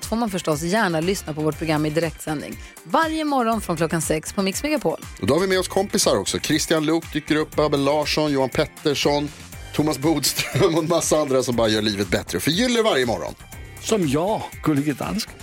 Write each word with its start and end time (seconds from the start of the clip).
allt 0.00 0.06
får 0.06 0.16
man 0.16 0.30
förstås 0.30 0.62
gärna 0.62 1.00
lyssna 1.00 1.34
på 1.34 1.40
vårt 1.40 1.58
program 1.58 1.86
i 1.86 1.90
direktsändning. 1.90 2.56
Varje 2.84 3.24
morgon 3.24 3.60
från 3.60 3.76
klockan 3.76 4.02
sex 4.02 4.32
på 4.32 4.42
Mix 4.42 4.62
Megapol. 4.62 5.00
Och 5.20 5.26
då 5.26 5.34
har 5.34 5.40
vi 5.40 5.46
med 5.46 5.58
oss 5.58 5.68
kompisar 5.68 6.16
också. 6.16 6.38
Christian 6.38 6.86
Luuk 6.86 7.12
dyker 7.12 7.36
upp, 7.36 7.58
Abel 7.58 7.84
Larsson, 7.84 8.32
Johan 8.32 8.48
Pettersson, 8.48 9.28
Thomas 9.74 9.98
Bodström 9.98 10.74
och 10.74 10.82
en 10.82 10.88
massa 10.88 11.16
andra 11.16 11.42
som 11.42 11.56
bara 11.56 11.68
gör 11.68 11.82
livet 11.82 12.08
bättre 12.08 12.36
och 12.36 12.42
förgyller 12.42 12.82
varje 12.82 13.06
morgon. 13.06 13.34
Som 13.80 14.08
jag, 14.08 14.42
Gullige 14.62 14.92
Dansken. 14.92 15.34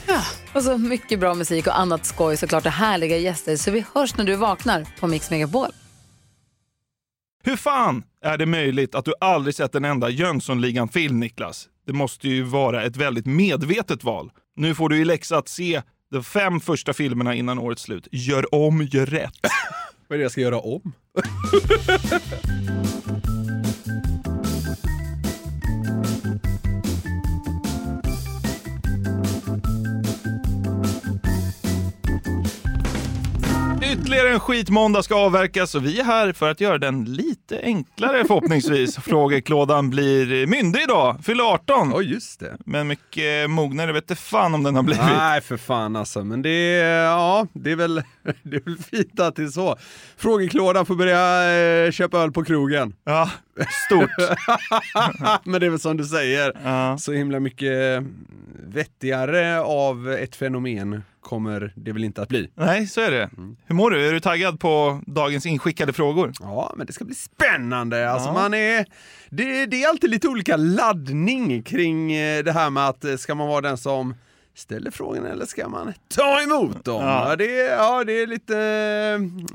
Och 0.54 0.64
så 0.64 0.78
mycket 0.78 1.20
bra 1.20 1.34
musik 1.34 1.68
och 1.68 1.80
annat 1.80 2.06
skoj 2.06 2.38
såklart 2.38 2.66
och 2.66 2.72
härliga 2.72 3.18
gäster. 3.18 3.58
Så 3.58 3.72
vi 3.72 3.86
hörs 3.94 4.18
när 4.18 4.26
du 4.26 4.36
vaknar 4.36 4.88
på 5.00 5.08
Mix 5.08 5.30
Megapol. 5.30 5.72
Hur 7.44 7.56
fan 7.56 8.04
är 8.24 8.38
det 8.38 8.46
möjligt 8.46 8.96
att 8.96 9.06
du 9.06 9.14
aldrig 9.20 9.56
sett 9.56 9.76
en 9.76 9.86
enda 9.86 10.10
Jönssonligan-film, 10.10 11.20
Niklas? 11.20 11.68
Det 11.88 11.94
måste 11.94 12.28
ju 12.28 12.44
vara 12.44 12.84
ett 12.84 12.98
väldigt 12.98 13.26
medvetet 13.26 14.04
val. 14.04 14.32
Nu 14.58 14.76
får 14.76 14.90
du 14.90 14.98
i 15.02 15.06
läxa 15.06 15.38
att 15.38 15.48
se 15.48 15.82
de 16.12 16.24
fem 16.24 16.60
första 16.60 16.94
filmerna 16.94 17.36
innan 17.36 17.60
årets 17.60 17.82
slut. 17.82 18.08
Gör 18.12 18.56
om, 18.56 18.84
gör 18.92 19.06
rätt. 19.06 19.34
Vad 20.08 20.16
är 20.16 20.18
det 20.18 20.24
jag 20.24 20.32
ska 20.32 20.42
göra 20.42 20.60
om? 20.60 20.94
Ytterligare 34.08 34.30
en 34.34 34.40
skitmåndag 34.40 35.04
ska 35.04 35.16
avverkas 35.16 35.76
och 35.76 35.86
vi 35.86 36.00
är 36.00 36.04
här 36.04 36.34
för 36.34 36.50
att 36.50 36.62
göra 36.62 36.78
den 36.78 37.06
lite 37.06 37.60
enklare 37.64 38.24
förhoppningsvis. 38.28 38.96
Frågeklådan 38.98 39.90
blir 39.90 40.48
myndig 40.48 40.82
idag, 40.82 41.18
fyller 41.24 41.44
18. 41.44 41.92
Ja, 41.92 42.02
just 42.02 42.40
det. 42.40 42.58
Men 42.66 42.88
mycket 42.88 43.50
mognare 43.50 43.92
vet 43.94 44.04
inte 44.04 44.16
fan 44.16 44.54
om 44.54 44.64
den 44.64 44.76
har 44.76 44.84
blivit. 44.84 45.04
Nej, 45.04 45.42
för 45.42 45.58
fan 45.58 45.96
alltså. 45.96 46.24
Men 46.24 46.42
det 46.42 46.50
är, 46.50 47.04
ja, 47.04 47.48
det 47.54 47.72
är 47.72 47.76
väl, 47.76 47.96
det 48.44 48.56
är 48.56 48.62
väl 48.66 48.78
fint 48.78 49.20
att 49.20 49.36
det 49.36 49.44
är 49.44 49.48
så. 49.48 49.76
Frågeklådan 50.18 50.86
får 50.86 50.96
börja 50.96 51.52
eh, 51.86 51.92
köpa 51.92 52.18
öl 52.20 52.32
på 52.32 52.44
krogen. 52.44 52.94
Ja, 53.04 53.30
stort. 53.88 54.10
Men 55.44 55.60
det 55.60 55.66
är 55.66 55.70
väl 55.70 55.80
som 55.80 55.98
du 55.98 56.06
säger, 56.06 56.54
Ja. 56.64 56.98
så 56.98 57.12
himla 57.12 57.40
mycket 57.40 58.04
vettigare 58.68 59.62
av 59.62 60.12
ett 60.12 60.36
fenomen 60.36 61.04
kommer 61.28 61.74
det 61.76 61.92
väl 61.92 62.04
inte 62.04 62.22
att 62.22 62.30
bli. 62.30 62.50
Nej, 62.56 62.88
så 62.88 63.02
är 63.02 63.12
det. 63.12 63.30
Hur 63.66 63.76
mår 63.76 63.92
du? 63.92 64.08
Är 64.08 64.14
du 64.14 64.20
taggad 64.20 64.60
på 64.60 65.02
dagens 65.06 65.46
inskickade 65.46 65.94
frågor? 65.94 66.32
Ja, 66.40 66.74
men 66.78 66.88
det 66.88 66.94
ska 66.94 67.06
bli 67.06 67.16
spännande. 67.16 68.12
Alltså 68.12 68.30
Ja. 68.30 68.34
man 68.34 68.54
är, 68.54 68.86
det, 69.30 69.66
det 69.66 69.84
är 69.84 69.90
alltid 69.90 70.10
lite 70.10 70.28
olika 70.28 70.58
laddning 70.58 71.64
kring 71.64 72.14
eh, 72.14 72.44
det 72.44 72.52
här 72.52 72.70
med 72.70 72.88
att 72.88 73.06
eh, 73.06 73.16
ska 73.16 73.36
man 73.36 73.48
vara 73.48 73.62
den 73.62 73.78
som 73.78 74.16
ställer 74.56 74.92
frågorna 74.92 75.30
eller 75.30 75.46
ska 75.46 75.68
man 75.70 75.94
ta 76.16 76.42
emot 76.42 76.86
dem? 76.86 77.04
Ja. 77.04 77.30
Ja. 77.30 77.36
det, 77.36 77.60
är- 77.62 77.76
ja, 77.76 78.04
det 78.04 78.14
är 78.22 78.28
lite, 78.28 78.54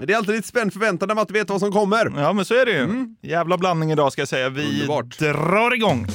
det 0.07 0.13
är 0.13 0.17
alltid 0.17 0.35
lite 0.35 0.49
spänd 0.49 0.73
förväntan 0.73 1.09
när 1.09 1.15
man 1.15 1.23
inte 1.23 1.33
vet 1.33 1.51
vad 1.51 1.61
som 1.61 1.73
kommer. 1.73 2.13
Ja, 2.17 2.33
men 2.33 2.45
så 2.45 2.55
är 2.55 2.67
det 2.67 2.73
ju. 2.73 3.15
Jävla 3.21 3.59
blandning 3.59 3.93
idag 3.93 4.13
ska 4.13 4.21
jag 4.21 4.29
säga. 4.29 4.49
Vi 4.49 4.73
Underbart. 4.75 5.19
drar 5.19 5.75
igång. 5.75 6.07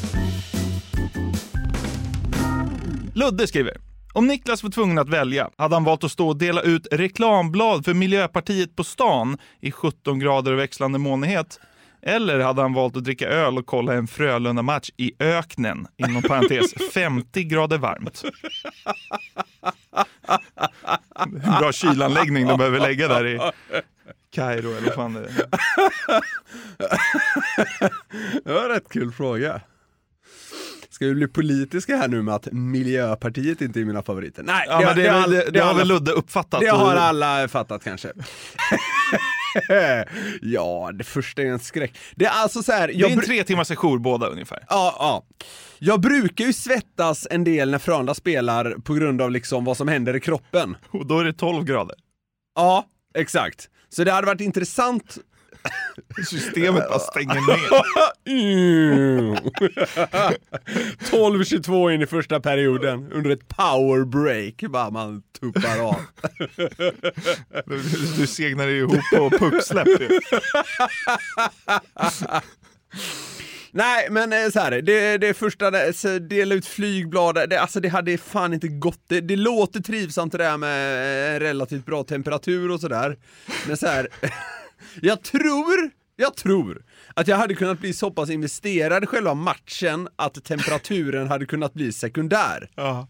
Ludde 3.15 3.47
skriver. 3.47 3.77
Om 4.17 4.27
Niklas 4.27 4.63
var 4.63 4.69
tvungen 4.69 4.97
att 4.97 5.09
välja 5.09 5.49
hade 5.57 5.75
han 5.75 5.83
valt 5.83 6.03
att 6.03 6.11
stå 6.11 6.27
och 6.27 6.37
dela 6.37 6.61
ut 6.61 6.87
reklamblad 6.91 7.85
för 7.85 7.93
Miljöpartiet 7.93 8.75
på 8.75 8.83
stan 8.83 9.37
i 9.59 9.71
17 9.71 10.19
grader 10.19 10.51
och 10.51 10.59
växlande 10.59 10.99
molnighet. 10.99 11.59
Eller 12.01 12.39
hade 12.39 12.61
han 12.61 12.73
valt 12.73 12.97
att 12.97 13.03
dricka 13.03 13.27
öl 13.27 13.57
och 13.57 13.65
kolla 13.65 13.93
en 13.93 14.07
Frölunda-match 14.07 14.89
i 14.97 15.11
öknen, 15.19 15.87
inom 15.97 16.21
parentes 16.21 16.73
50 16.93 17.43
grader 17.43 17.77
varmt. 17.77 18.23
Bra 21.59 21.71
kylanläggning 21.71 22.47
de 22.47 22.57
behöver 22.57 22.79
lägga 22.79 23.07
där 23.07 23.27
i 23.27 23.39
Kairo 24.31 24.71
eller 24.71 24.85
vad 24.85 24.95
fan 24.95 25.13
det 25.13 25.19
är. 25.19 25.47
Det 28.43 28.53
var 28.53 28.63
en 28.63 28.69
rätt 28.69 28.89
kul 28.89 29.11
fråga. 29.11 29.61
Ska 30.97 31.05
vi 31.05 31.13
bli 31.15 31.27
politiska 31.27 31.97
här 31.97 32.07
nu 32.07 32.21
med 32.21 32.35
att 32.35 32.47
Miljöpartiet 32.51 33.61
inte 33.61 33.79
är 33.79 33.85
mina 33.85 34.01
favoriter? 34.03 34.43
Nej, 34.43 34.65
Ja, 34.67 34.81
men 34.85 34.95
det, 34.95 35.07
har- 35.09 35.27
det, 35.27 35.45
det, 35.45 35.51
det 35.51 35.59
har 35.59 35.73
väl 35.73 35.87
Ludde 35.87 36.11
uppfattat? 36.11 36.59
Det 36.61 36.67
har 36.69 36.95
alla 36.95 37.47
fattat 37.47 37.83
kanske. 37.83 38.11
ja, 40.41 40.91
det 40.93 41.03
första 41.03 41.41
är 41.41 41.45
en 41.45 41.59
skräck. 41.59 41.97
Det 42.15 42.25
är 42.25 42.29
alltså 42.31 42.63
så 42.63 42.71
här, 42.71 42.87
Det 42.87 42.93
är 43.01 43.09
en 43.09 43.21
tre 43.21 43.43
timmars 43.43 43.67
sejour 43.67 43.99
båda 43.99 44.27
ungefär. 44.27 44.65
ja, 44.69 44.95
ja. 44.99 45.23
jag 45.79 46.01
brukar 46.01 46.45
ju 46.45 46.53
svettas 46.53 47.27
en 47.31 47.43
del 47.43 47.71
när 47.71 47.79
Frölunda 47.79 48.13
spelar 48.13 48.71
på 48.83 48.93
grund 48.93 49.21
av 49.21 49.31
liksom 49.31 49.65
vad 49.65 49.77
som 49.77 49.87
händer 49.87 50.15
i 50.15 50.19
kroppen. 50.19 50.77
Och 50.89 51.05
då 51.05 51.19
är 51.19 51.23
det 51.25 51.33
12 51.33 51.63
grader. 51.63 51.95
Ja, 52.55 52.85
exakt. 53.15 53.69
Så 53.89 54.03
det 54.03 54.11
hade 54.11 54.27
varit 54.27 54.41
intressant 54.41 55.17
Systemet 56.29 56.89
bara 56.89 56.99
stänger 56.99 57.35
ner. 57.35 57.69
12-22 61.11 61.91
in 61.91 62.01
i 62.01 62.05
första 62.05 62.39
perioden 62.39 63.11
under 63.11 63.29
ett 63.29 63.47
power 63.47 64.05
break. 64.05 64.71
Bara 64.71 64.89
man 64.89 65.21
tuppar 65.39 65.79
av. 65.79 65.95
Du, 67.65 67.81
du 68.17 68.27
segnar 68.27 68.67
ihop 68.67 68.99
på 69.15 69.29
pucksläpp. 69.29 69.87
Nej, 73.71 74.07
men 74.11 74.33
eh, 74.33 74.49
så 74.53 74.59
här, 74.59 74.81
det, 74.81 75.17
det 75.17 75.33
första, 75.33 75.71
dela 76.19 76.55
ut 76.55 76.65
flygblad, 76.65 77.49
det, 77.49 77.61
alltså 77.61 77.79
det 77.79 77.87
hade 77.87 78.17
fan 78.17 78.53
inte 78.53 78.67
gått. 78.67 79.01
Det, 79.07 79.21
det 79.21 79.35
låter 79.35 79.79
trivsamt 79.79 80.31
det 80.31 80.37
där 80.37 80.57
med 80.57 81.35
eh, 81.35 81.39
relativt 81.39 81.85
bra 81.85 82.03
temperatur 82.03 82.71
och 82.71 82.79
sådär. 82.79 83.17
Men 83.67 83.77
så 83.77 83.87
här, 83.87 84.07
jag 85.01 85.23
tror, 85.23 85.91
jag 86.15 86.35
tror 86.35 86.83
att 87.13 87.27
jag 87.27 87.37
hade 87.37 87.55
kunnat 87.55 87.79
bli 87.79 87.93
så 87.93 88.11
pass 88.11 88.29
investerad 88.29 89.03
i 89.03 89.07
själva 89.07 89.33
matchen 89.33 90.07
att 90.15 90.43
temperaturen 90.43 91.27
hade 91.27 91.45
kunnat 91.45 91.73
bli 91.73 91.91
sekundär. 91.91 92.69
Ja. 92.75 93.07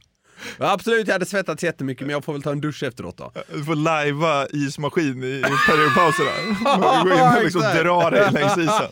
Ja, 0.59 0.71
absolut, 0.71 1.07
jag 1.07 1.13
hade 1.13 1.25
svettats 1.25 1.63
jättemycket 1.63 2.07
men 2.07 2.13
jag 2.13 2.23
får 2.25 2.33
väl 2.33 2.41
ta 2.41 2.51
en 2.51 2.61
dusch 2.61 2.83
efteråt 2.83 3.17
då. 3.17 3.31
Du 3.53 3.63
får 3.63 3.75
lajva 3.75 4.47
ismaskin 4.47 5.23
i, 5.23 5.43
periodpauserna. 5.67 6.29
Gå 7.03 7.13
in 7.13 7.37
och 7.37 7.43
liksom 7.43 7.61
dra 7.61 8.09
dig 8.09 8.31
längs 8.31 8.57
isen. 8.57 8.87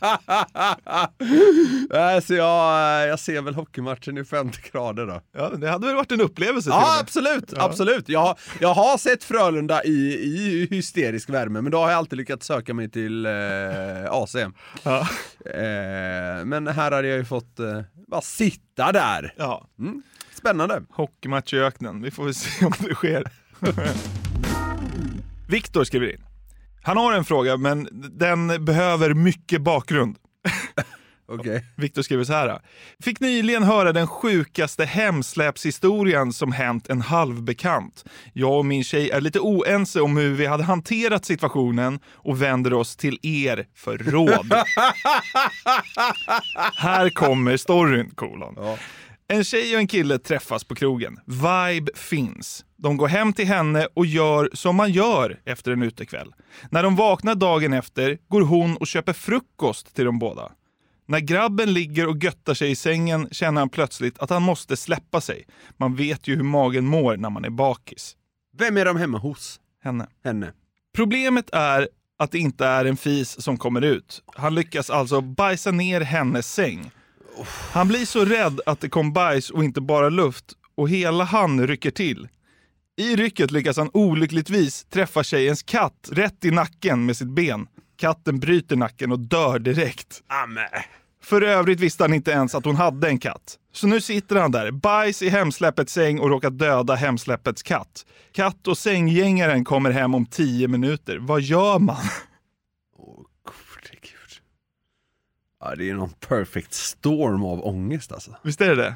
Nej, 1.90 2.22
så 2.22 2.34
jag, 2.34 3.08
jag 3.08 3.20
ser 3.20 3.42
väl 3.42 3.56
hockeymatchen 3.56 4.18
i 4.18 4.26
50 4.26 4.60
grader 4.72 5.06
då. 5.06 5.22
Ja, 5.38 5.50
det 5.50 5.70
hade 5.70 5.88
väl 5.88 5.96
varit 5.96 6.12
en 6.12 6.22
upplevelse 6.22 6.64
till 6.70 6.72
och 6.74 6.78
Ja, 6.82 7.00
absolut, 7.02 7.54
absolut. 7.58 8.10
Jag, 8.10 8.20
har- 8.20 8.38
jag 8.60 8.74
har 8.74 8.98
sett 8.98 9.24
Frölunda 9.24 9.84
i, 9.84 9.90
i 10.14 10.68
hysterisk 10.72 11.30
värme, 11.30 11.62
men 11.62 11.72
då 11.72 11.78
har 11.78 11.90
jag 11.90 11.98
alltid 11.98 12.18
lyckats 12.18 12.48
söka 12.48 12.74
mig 12.74 12.90
till 12.92 13.26
eh, 13.26 13.32
AC. 14.12 14.36
Ja. 14.84 15.00
Eh, 15.46 16.46
men 16.46 16.68
här 16.68 16.92
hade 16.92 17.08
jag 17.08 17.18
ju 17.18 17.26
fått 17.26 17.60
eh, 17.60 17.82
bara 18.08 18.22
sitta 18.22 18.92
där. 18.92 19.34
Ja. 19.38 19.68
Spännande. 20.46 20.82
Hockeymatch 20.90 21.54
i 21.54 21.60
öknen. 21.60 22.02
Vi 22.02 22.12
får 22.12 22.24
väl 22.24 22.34
se 22.34 22.66
om 22.66 22.74
det 22.80 22.96
sker. 22.96 23.24
Viktor 25.50 25.84
skriver 25.84 26.14
in. 26.14 26.24
Han 26.84 26.98
har 26.98 27.14
en 27.14 27.26
fråga, 27.26 27.58
men 27.58 27.90
den 28.12 28.66
behöver 28.66 29.14
mycket 29.14 29.62
bakgrund. 29.62 30.18
Okej. 31.28 31.66
Viktor 31.76 32.02
skriver 32.02 32.24
så 32.24 32.34
här. 32.34 32.60
Fick 33.04 33.20
nyligen 33.20 33.64
höra 33.64 33.94
den 33.94 34.08
sjukaste 34.08 34.86
hemsläpshistorien 34.86 36.34
som 36.34 36.52
hänt 36.52 36.90
en 36.90 37.02
halvbekant. 37.02 38.06
Jag 38.34 38.58
och 38.58 38.66
min 38.66 38.84
tjej 38.84 39.10
är 39.10 39.22
lite 39.22 39.40
oense 39.40 40.02
om 40.02 40.18
hur 40.18 40.34
vi 40.34 40.46
hade 40.46 40.64
hanterat 40.64 41.26
situationen 41.26 42.00
och 42.08 42.42
vänder 42.42 42.74
oss 42.74 42.96
till 42.96 43.20
er 43.22 43.68
för 43.76 43.98
råd. 43.98 44.54
här 46.78 47.10
kommer 47.10 47.58
storyn, 47.58 48.10
kolon. 48.16 48.78
En 49.28 49.44
tjej 49.44 49.76
och 49.76 49.80
en 49.80 49.88
kille 49.88 50.20
träffas 50.20 50.64
på 50.64 50.76
krogen. 50.76 51.20
Vibe 51.26 51.92
finns. 51.96 52.66
De 52.78 52.98
går 52.98 53.08
hem 53.08 53.34
till 53.34 53.48
henne 53.48 53.88
och 53.94 54.06
gör 54.06 54.50
som 54.54 54.76
man 54.76 54.92
gör 54.92 55.40
efter 55.46 55.72
en 55.72 55.84
utekväll. 55.84 56.34
När 56.70 56.84
de 56.84 56.96
vaknar 56.96 57.36
dagen 57.36 57.74
efter 57.74 58.18
går 58.28 58.42
hon 58.42 58.78
och 58.78 58.88
köper 58.88 59.14
frukost 59.14 59.96
till 59.96 60.06
de 60.06 60.20
båda. 60.20 60.52
När 61.08 61.20
grabben 61.20 61.74
ligger 61.74 62.08
och 62.08 62.24
göttar 62.24 62.54
sig 62.54 62.72
i 62.72 62.76
sängen 62.76 63.28
känner 63.32 63.62
han 63.62 63.70
plötsligt 63.70 64.20
att 64.20 64.30
han 64.30 64.44
måste 64.44 64.78
släppa 64.78 65.22
sig. 65.22 65.46
Man 65.78 65.96
vet 65.96 66.28
ju 66.28 66.36
hur 66.36 66.44
magen 66.44 66.86
mår 66.86 67.18
när 67.18 67.30
man 67.30 67.46
är 67.46 67.50
bakis. 67.50 68.16
Vem 68.58 68.78
är 68.78 68.86
de 68.86 68.98
hemma 68.98 69.18
hos? 69.18 69.60
Henne. 69.84 70.08
Henne. 70.24 70.52
Problemet 70.96 71.50
är 71.50 71.90
att 72.20 72.32
det 72.32 72.40
inte 72.40 72.66
är 72.66 72.86
en 72.86 72.98
fis 72.98 73.42
som 73.42 73.58
kommer 73.58 73.82
ut. 73.82 74.24
Han 74.36 74.56
lyckas 74.56 74.90
alltså 74.90 75.22
bajsa 75.22 75.72
ner 75.72 76.02
hennes 76.02 76.54
säng. 76.54 76.92
Han 77.72 77.88
blir 77.88 78.06
så 78.06 78.26
rädd 78.26 78.62
att 78.66 78.80
det 78.80 78.90
kom 78.90 79.14
bajs 79.14 79.50
och 79.50 79.64
inte 79.64 79.82
bara 79.82 80.10
luft 80.10 80.46
och 80.76 80.90
hela 80.90 81.24
han 81.24 81.68
rycker 81.68 81.92
till. 81.92 82.28
I 82.98 83.16
rycket 83.16 83.52
lyckas 83.52 83.78
han 83.78 83.90
olyckligtvis 83.94 84.86
träffa 84.86 85.24
tjejens 85.24 85.64
katt 85.64 86.10
rätt 86.12 86.46
i 86.46 86.52
nacken 86.52 87.06
med 87.06 87.18
sitt 87.18 87.28
ben. 87.28 87.68
Katten 87.98 88.40
bryter 88.40 88.76
nacken 88.76 89.12
och 89.12 89.20
dör 89.20 89.60
direkt. 89.60 90.24
Amen. 90.28 90.70
För 91.24 91.42
övrigt 91.42 91.80
visste 91.80 92.04
han 92.04 92.14
inte 92.14 92.32
ens 92.32 92.56
att 92.56 92.66
hon 92.66 92.76
hade 92.76 93.08
en 93.08 93.20
katt. 93.20 93.60
Så 93.72 93.88
nu 93.88 94.02
sitter 94.02 94.36
han 94.36 94.52
där, 94.52 94.72
bajs 94.72 95.22
i 95.22 95.30
hemsläppets 95.30 95.94
säng 95.94 96.20
och 96.20 96.30
råkar 96.30 96.50
döda 96.50 96.96
hemsläppets 96.96 97.64
katt. 97.64 98.06
Katt 98.32 98.68
och 98.68 98.78
sänggängaren 98.78 99.66
kommer 99.66 99.92
hem 99.92 100.16
om 100.16 100.26
tio 100.26 100.68
minuter. 100.68 101.18
Vad 101.18 101.42
gör 101.42 101.80
man? 101.80 102.04
Åh, 102.98 103.16
gode 103.44 103.96
gud. 104.02 104.42
Ja, 105.70 105.76
det 105.76 105.90
är 105.90 105.94
någon 105.94 106.10
perfect 106.10 106.74
storm 106.74 107.44
av 107.44 107.66
ångest 107.66 108.12
alltså. 108.12 108.36
Visst 108.44 108.62
är 108.62 108.70
det 108.70 108.76
det? 108.76 108.96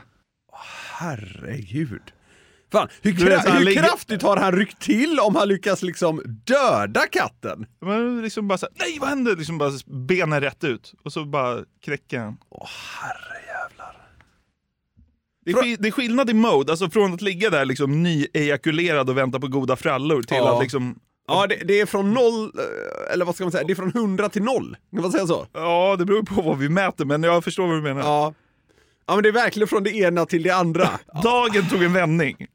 Herregud. 1.00 2.02
Fan, 2.72 2.88
hur, 3.02 3.12
kra- 3.12 3.52
hur 3.58 3.66
ligger- 3.66 3.84
kraftigt 3.84 4.22
har 4.22 4.38
han 4.38 4.52
ryckt 4.52 4.82
till 4.82 5.20
om 5.20 5.36
han 5.36 5.48
lyckas 5.48 5.82
liksom 5.82 6.22
döda 6.26 7.02
katten? 7.12 7.66
Man 7.82 8.22
liksom 8.22 8.48
bara 8.48 8.58
såhär, 8.58 8.74
nej 8.80 8.98
vad 9.00 9.10
hände? 9.10 9.36
Liksom 9.36 9.58
bara 9.58 9.72
benen 9.86 10.42
rätt 10.42 10.64
ut. 10.64 10.94
Och 11.04 11.14
så 11.14 11.26
bara 11.26 11.60
knäcker 11.84 12.20
han. 12.20 12.38
Åh 12.50 12.68
herrejävlar. 13.02 13.96
Det 15.46 15.52
är, 15.52 15.78
det 15.82 15.88
är 15.88 15.92
skillnad 15.92 16.30
i 16.30 16.34
mode, 16.34 16.72
alltså 16.72 16.90
från 16.90 17.14
att 17.14 17.22
ligga 17.22 17.50
där 17.50 17.66
liksom 17.66 18.04
nyejakulerad 18.04 19.10
och 19.10 19.18
vänta 19.18 19.40
på 19.40 19.48
goda 19.48 19.76
frallor 19.76 20.22
till 20.24 20.38
Ja. 20.38 20.56
att 20.56 20.64
liksom... 20.64 21.00
Ja, 21.30 21.48
det, 21.48 21.56
det 21.56 21.80
är 21.82 21.86
från 21.86 22.14
noll, 22.14 22.52
eh, 22.60 23.14
eller 23.14 23.26
vad 23.26 23.36
ska 23.36 23.44
man 23.44 23.52
säga, 23.52 23.64
det 23.64 23.74
är 23.74 23.76
från 23.76 23.92
100 23.96 24.30
till 24.30 24.44
noll. 24.44 24.78
Kan 24.92 25.02
man 25.02 25.12
säga 25.12 25.28
så? 25.28 25.48
Ja, 25.54 25.96
det 26.00 26.06
beror 26.06 26.24
på 26.24 26.42
vad 26.42 26.58
vi 26.58 26.70
mäter, 26.70 27.06
men 27.06 27.24
jag 27.24 27.44
förstår 27.44 27.68
vad 27.68 27.76
du 27.78 27.82
menar. 27.82 28.02
Ja. 28.02 28.34
Ja 29.08 29.16
men 29.16 29.24
det 29.24 29.30
är 29.30 29.34
verkligen 29.34 29.68
från 29.68 29.84
det 29.84 29.92
ena 29.92 30.26
till 30.26 30.44
det 30.44 30.50
andra. 30.52 30.90
Dagen 31.24 31.70
tog 31.70 31.84
en 31.84 31.94
vändning. 31.94 32.36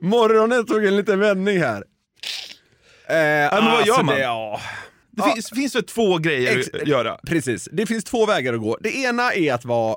Morgonen 0.00 0.66
tog 0.66 0.84
en 0.84 0.96
liten 0.96 1.20
vändning 1.20 1.58
här. 1.60 1.84
Eh, 3.08 3.54
men 3.60 3.64
vad 3.64 3.86
gör 3.86 4.02
man? 4.02 4.14
Det, 4.14 4.20
ja. 4.22 4.60
Det 5.10 5.22
Ja. 5.26 5.32
finns, 5.34 5.50
finns 5.50 5.74
väl 5.74 5.82
två 5.84 6.18
grejer 6.18 6.58
Ex- 6.58 6.68
att 6.74 6.88
göra? 6.88 7.18
Precis, 7.26 7.68
det 7.72 7.86
finns 7.86 8.04
två 8.04 8.26
vägar 8.26 8.54
att 8.54 8.60
gå. 8.60 8.78
Det 8.80 8.96
ena 8.96 9.32
är 9.32 9.54
att 9.54 9.64
vara 9.64 9.96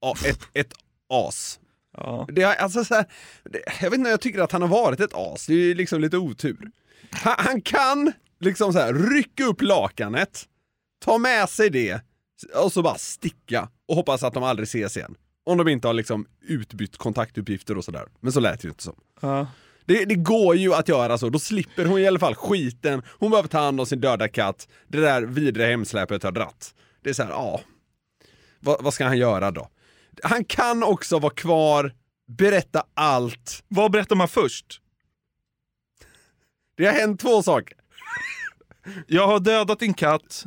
ja, 0.00 0.14
ett, 0.26 0.38
ett 0.54 0.72
as. 1.12 1.58
Ja. 1.96 2.26
Det, 2.32 2.44
alltså, 2.44 2.84
så 2.84 2.94
här, 2.94 3.04
det, 3.44 3.62
jag 3.80 3.90
vet 3.90 3.98
inte, 3.98 4.10
jag 4.10 4.20
tycker 4.20 4.40
att 4.40 4.52
han 4.52 4.62
har 4.62 4.68
varit 4.68 5.00
ett 5.00 5.14
as. 5.14 5.46
Det 5.46 5.52
är 5.52 5.56
ju 5.56 5.74
liksom 5.74 6.00
lite 6.00 6.16
otur. 6.16 6.70
Han, 7.10 7.34
han 7.38 7.60
kan 7.60 8.12
liksom 8.40 8.72
så 8.72 8.78
här, 8.78 8.94
rycka 8.94 9.44
upp 9.44 9.62
lakanet, 9.62 10.44
ta 11.04 11.18
med 11.18 11.48
sig 11.48 11.70
det 11.70 12.00
och 12.54 12.72
så 12.72 12.82
bara 12.82 12.98
sticka 12.98 13.68
och 13.88 13.96
hoppas 13.96 14.22
att 14.22 14.34
de 14.34 14.42
aldrig 14.42 14.66
ses 14.66 14.96
igen. 14.96 15.14
Om 15.44 15.58
de 15.58 15.68
inte 15.68 15.86
har 15.86 15.94
liksom 15.94 16.26
utbytt 16.40 16.96
kontaktuppgifter 16.96 17.78
och 17.78 17.84
sådär. 17.84 18.06
Men 18.20 18.32
så 18.32 18.40
lät 18.40 18.60
det 18.60 18.64
ju 18.66 18.70
inte 18.70 18.82
som. 18.82 18.96
Ja. 19.20 19.46
Det, 19.84 20.04
det 20.04 20.14
går 20.14 20.56
ju 20.56 20.74
att 20.74 20.88
göra 20.88 21.18
så, 21.18 21.28
då 21.28 21.38
slipper 21.38 21.84
hon 21.84 21.98
i 21.98 22.06
alla 22.06 22.18
fall 22.18 22.34
skiten, 22.34 23.02
hon 23.08 23.30
behöver 23.30 23.48
ta 23.48 23.58
hand 23.58 23.80
om 23.80 23.86
sin 23.86 24.00
döda 24.00 24.28
katt, 24.28 24.68
det 24.88 25.00
där 25.00 25.22
vidriga 25.22 25.68
hemsläpet 25.68 26.22
har 26.22 26.32
dratt. 26.32 26.74
Det 27.02 27.10
är 27.10 27.14
så 27.14 27.22
här, 27.22 27.30
ja. 27.30 27.60
Vad, 28.60 28.82
vad 28.82 28.94
ska 28.94 29.04
han 29.04 29.18
göra 29.18 29.50
då? 29.50 29.68
Han 30.22 30.44
kan 30.44 30.82
också 30.82 31.18
vara 31.18 31.34
kvar, 31.34 31.92
berätta 32.28 32.82
allt. 32.94 33.64
Vad 33.68 33.92
berättar 33.92 34.16
man 34.16 34.28
först? 34.28 34.80
Det 36.76 36.86
har 36.86 36.92
hänt 36.92 37.20
två 37.20 37.42
saker. 37.42 37.76
Jag 39.06 39.26
har 39.26 39.40
dödat 39.40 39.78
din 39.78 39.94
katt 39.94 40.46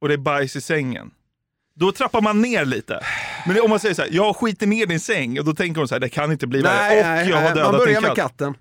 och 0.00 0.08
det 0.08 0.14
är 0.14 0.18
bajs 0.18 0.56
i 0.56 0.60
sängen. 0.60 1.10
Då 1.74 1.92
trappar 1.92 2.20
man 2.20 2.42
ner 2.42 2.64
lite. 2.64 3.00
Men 3.46 3.60
om 3.60 3.70
man 3.70 3.80
säger 3.80 3.94
så 3.94 4.02
här, 4.02 4.08
jag 4.12 4.36
skiter 4.36 4.66
ner 4.66 4.86
din 4.86 5.00
säng, 5.00 5.38
och 5.38 5.44
då 5.44 5.54
tänker 5.54 5.80
hon 5.80 5.88
så 5.88 5.94
här, 5.94 6.00
det 6.00 6.08
kan 6.08 6.32
inte 6.32 6.46
bli 6.46 6.62
värre. 6.62 7.22
Och 7.22 7.30
jag 7.30 7.36
har 7.36 7.42
man 7.42 7.54
dödat 7.56 7.72
börjar 7.72 7.86
din 7.86 8.02
med 8.02 8.16
katt. 8.16 8.16
katten. 8.16 8.54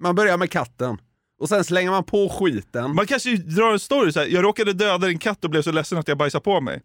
Man 0.00 0.14
börjar 0.14 0.36
med 0.36 0.50
katten. 0.50 0.98
Och 1.40 1.48
sen 1.48 1.64
slänger 1.64 1.90
man 1.90 2.04
på 2.04 2.28
skiten. 2.28 2.94
Man 2.94 3.06
kanske 3.06 3.36
drar 3.36 3.72
en 3.72 3.78
story 3.78 4.12
så 4.12 4.20
här, 4.20 4.26
jag 4.26 4.44
råkade 4.44 4.72
döda 4.72 5.06
din 5.06 5.18
katt 5.18 5.44
och 5.44 5.50
blev 5.50 5.62
så 5.62 5.72
ledsen 5.72 5.98
att 5.98 6.08
jag 6.08 6.18
bajsade 6.18 6.44
på 6.44 6.60
mig. 6.60 6.82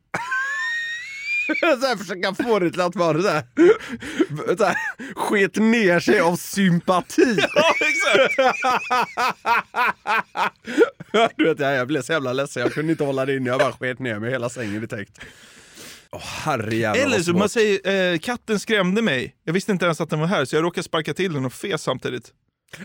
Så 1.81 1.87
här, 1.87 1.95
försöka 1.95 2.33
få 2.35 2.59
det 2.59 2.71
till 2.71 2.81
att 2.81 2.95
vara 2.95 3.21
så 3.21 3.27
här, 3.27 3.43
så 4.57 4.63
här, 4.65 4.75
sket 5.15 5.55
ner 5.55 5.99
sig 5.99 6.19
av 6.19 6.35
sympati. 6.35 7.37
Ja, 7.55 7.73
exakt! 7.81 8.35
du 11.37 11.43
vet, 11.45 11.59
jag, 11.59 11.75
jag 11.75 11.87
blev 11.87 12.01
så 12.01 12.11
jävla 12.13 12.33
ledsen, 12.33 12.61
jag 12.63 12.73
kunde 12.73 12.91
inte 12.91 13.03
hålla 13.03 13.25
det 13.25 13.35
inne, 13.35 13.49
jag 13.49 13.59
bara 13.59 13.71
sket 13.71 13.99
ner 13.99 14.19
mig 14.19 14.31
hela 14.31 14.49
sängen 14.49 14.83
i 14.83 14.87
täckt. 14.87 15.19
Åh 16.11 16.21
herrejävlar 16.25 17.03
Eller 17.05 17.19
så 17.19 17.33
man 17.33 17.49
säger, 17.49 18.13
eh, 18.13 18.19
katten 18.19 18.59
skrämde 18.59 19.01
mig. 19.01 19.35
Jag 19.43 19.53
visste 19.53 19.71
inte 19.71 19.85
ens 19.85 20.01
att 20.01 20.09
den 20.09 20.19
var 20.19 20.27
här, 20.27 20.45
så 20.45 20.55
jag 20.55 20.63
råkade 20.63 20.83
sparka 20.83 21.13
till 21.13 21.33
den 21.33 21.45
och 21.45 21.53
fes 21.53 21.81
samtidigt. 21.81 22.31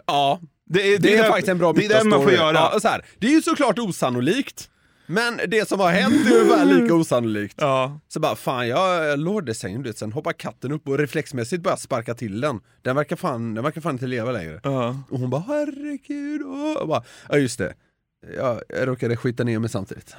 Ja, 0.07 0.41
Det 0.71 0.95
är, 0.95 0.99
det 0.99 1.15
är 1.15 1.19
den- 1.23 1.27
faktiskt 1.31 1.49
en 1.49 1.59
bra 1.59 1.73
Det 1.73 1.85
är 1.85 1.89
den 1.89 2.09
man 2.09 2.23
får 2.23 2.33
göra. 2.33 2.71
Ja, 2.73 2.81
så 2.81 2.89
här, 2.89 3.05
det 3.19 3.27
är 3.27 3.31
ju 3.31 3.43
såklart 3.43 3.79
osannolikt, 3.79 4.69
men 5.13 5.41
det 5.49 5.69
som 5.69 5.81
har 5.81 5.91
hänt 5.91 6.27
är 6.27 6.41
ungefär 6.41 6.65
lika 6.65 6.95
osannolikt. 6.95 7.55
Ja. 7.59 8.01
Så 8.09 8.21
bara, 8.21 8.37
fan 8.37 8.69
jag, 8.69 9.05
jag 9.05 9.19
låg 9.19 9.49
i 9.49 9.55
sängen, 9.55 9.83
du 9.83 9.89
vet, 9.89 9.99
sen 9.99 10.13
hoppar 10.13 10.33
katten 10.33 10.73
upp 10.73 10.89
och 10.89 10.99
reflexmässigt 10.99 11.63
börjar 11.63 11.77
sparka 11.77 12.15
till 12.15 12.41
den. 12.41 12.61
Den 12.83 12.97
verkar 12.97 13.17
fan, 13.17 13.55
den 13.55 13.65
verkar 13.65 13.81
fan 13.81 13.93
inte 13.93 14.07
leva 14.07 14.33
längre. 14.33 14.61
Ja. 14.63 15.03
Och 15.11 15.19
hon 15.19 15.31
bara, 15.31 15.45
herregud, 15.47 16.43
åh. 16.43 16.73
Jag 16.79 16.89
bara, 16.89 17.03
ja 17.29 17.37
just 17.37 17.59
det. 17.59 17.75
Ja, 18.37 18.61
jag 18.69 18.89
råkade 18.89 19.17
skita 19.17 19.45
ner 19.45 19.59
mig 19.59 19.71
samtidigt. 19.71 20.17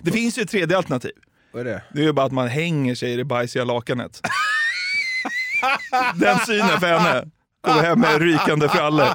Det 0.00 0.10
finns 0.10 0.38
ju 0.38 0.42
ett 0.42 0.50
tredje 0.50 0.76
alternativ. 0.76 1.12
Vad 1.52 1.60
är 1.60 1.64
det? 1.64 1.82
Det 1.92 2.00
är 2.00 2.04
ju 2.04 2.12
bara 2.12 2.26
att 2.26 2.32
man 2.32 2.48
hänger 2.48 2.94
sig 2.94 3.12
i 3.12 3.16
det 3.16 3.24
bajsiga 3.24 3.64
lakanet. 3.64 4.20
Den 6.14 6.38
synen 6.38 6.80
för 6.80 6.86
henne. 6.86 7.30
Kommer 7.60 7.82
hem 7.82 8.00
med 8.00 8.20
rykande 8.22 8.68
frallor. 8.68 9.06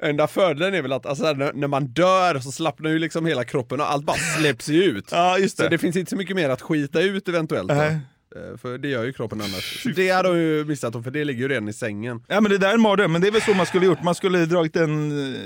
Enda 0.02 0.26
fördelen 0.26 0.74
är 0.74 0.82
väl 0.82 0.92
att 0.92 1.06
alltså, 1.06 1.32
när, 1.32 1.52
när 1.52 1.68
man 1.68 1.86
dör 1.86 2.38
så 2.38 2.52
slappnar 2.52 2.90
ju 2.90 2.98
liksom 2.98 3.26
hela 3.26 3.44
kroppen 3.44 3.80
och 3.80 3.92
allt 3.92 4.04
bara 4.04 4.16
släpps 4.16 4.68
ju 4.68 4.82
ut. 4.84 5.08
Ja, 5.12 5.38
just 5.38 5.56
Så 5.56 5.62
det. 5.62 5.68
det 5.68 5.78
finns 5.78 5.96
inte 5.96 6.10
så 6.10 6.16
mycket 6.16 6.36
mer 6.36 6.48
att 6.50 6.62
skita 6.62 7.00
ut 7.00 7.28
eventuellt. 7.28 7.70
Eh, 7.70 7.96
För 8.62 8.78
det 8.78 8.88
gör 8.88 9.04
ju 9.04 9.12
kroppen 9.12 9.40
annars. 9.40 9.86
Det 9.96 10.10
hade 10.10 10.28
hon 10.28 10.38
ju 10.38 10.64
missat 10.64 10.94
om, 10.94 11.04
för 11.04 11.10
det 11.10 11.24
ligger 11.24 11.40
ju 11.40 11.48
redan 11.48 11.68
i 11.68 11.72
sängen. 11.72 12.24
Ja 12.28 12.40
men 12.40 12.50
det 12.52 12.58
där 12.58 12.68
är 12.68 12.74
en 12.74 12.80
mardröm, 12.80 13.12
men 13.12 13.20
det 13.20 13.26
är 13.26 13.32
väl 13.32 13.42
så 13.42 13.54
man 13.54 13.66
skulle 13.66 13.86
gjort. 13.86 14.02
Man 14.02 14.14
skulle 14.14 14.46
dragit 14.46 14.76
en 14.76 15.10
eh, 15.34 15.40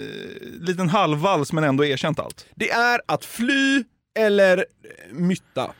liten 0.60 0.88
halvvals 0.88 1.52
men 1.52 1.64
ändå 1.64 1.84
erkänt 1.84 2.18
allt. 2.20 2.46
Det 2.54 2.70
är 2.70 3.00
att 3.06 3.24
fly 3.24 3.84
eller 4.18 4.58
eh, 4.58 4.64
mytta. 5.14 5.70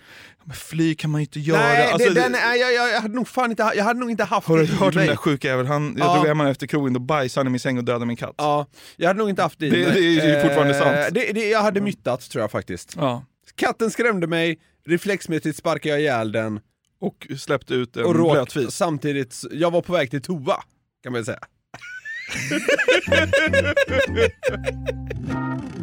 Men 0.47 0.57
fly 0.57 0.95
kan 0.95 1.11
man 1.11 1.21
ju 1.21 1.25
inte 1.25 1.41
göra. 1.41 1.59
Nej, 1.61 1.93
Alltså, 1.93 2.09
det, 2.09 2.15
den, 2.21 2.33
jag, 2.33 2.59
jag, 2.59 2.73
jag, 2.95 3.01
hade 3.01 3.15
nog 3.15 3.29
fan 3.29 3.51
inte, 3.51 3.73
jag 3.77 3.85
hade 3.85 4.01
nog 4.01 4.11
inte 4.11 4.25
haft 4.25 4.49
Har 4.49 4.59
du 4.59 4.65
det 4.67 4.73
i 4.73 4.75
hört 4.75 4.83
om 4.83 4.91
den 4.91 4.99
mig. 5.01 5.09
där 5.09 5.17
sjuka 5.17 5.49
jäveln? 5.49 5.69
Han, 5.69 5.95
jag 5.99 6.07
Ja. 6.09 6.15
drog 6.15 6.27
hem 6.27 6.39
honom 6.39 6.51
efter 6.51 6.67
krogen, 6.67 6.93
då 6.93 7.01
bajsade 7.01 7.41
han 7.41 7.47
i 7.47 7.51
min 7.51 7.61
säng 7.61 7.79
och 7.79 7.85
dödade 7.85 8.07
min 8.07 8.17
katt. 8.17 8.35
Ja, 8.39 8.67
jag 8.97 9.07
hade 9.09 9.19
nog 9.19 9.29
inte 9.31 9.43
haft 9.43 9.59
det 9.59 9.67
i 9.67 9.71
Det- 9.71 9.77
mig. 9.77 9.85
det 10.17 10.21
är 10.21 10.37
ju 10.37 10.43
fortfarande 10.43 10.75
Eh, 10.79 10.83
sant. 10.83 11.15
Det, 11.15 11.33
det, 11.33 11.49
jag 11.49 11.63
hade 11.63 11.81
myttat 11.81 12.31
tror 12.31 12.43
jag 12.43 12.51
faktiskt. 12.51 12.93
Ja. 12.97 13.25
Katten 13.55 13.91
skrämde 13.91 14.27
mig, 14.27 14.59
reflexmässigt 14.87 15.59
sparkade 15.59 15.89
jag 15.95 16.01
ihjäl 16.01 16.33
den 16.33 16.61
Och 17.01 17.27
släppte 17.39 17.75
ut 17.75 17.97
en 17.97 18.05
och 18.05 18.15
råk, 18.15 18.33
blötfis. 18.33 18.71
samtidigt, 18.77 19.41
jag 19.51 19.71
var 19.71 19.83
på 19.83 19.93
väg 19.93 20.11
till 20.11 20.23
toa, 20.23 20.63
kan 21.03 21.13
man 21.13 21.25
säga. 21.25 21.39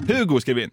Hugo 0.07 0.41
skrev 0.41 0.59
in. 0.59 0.69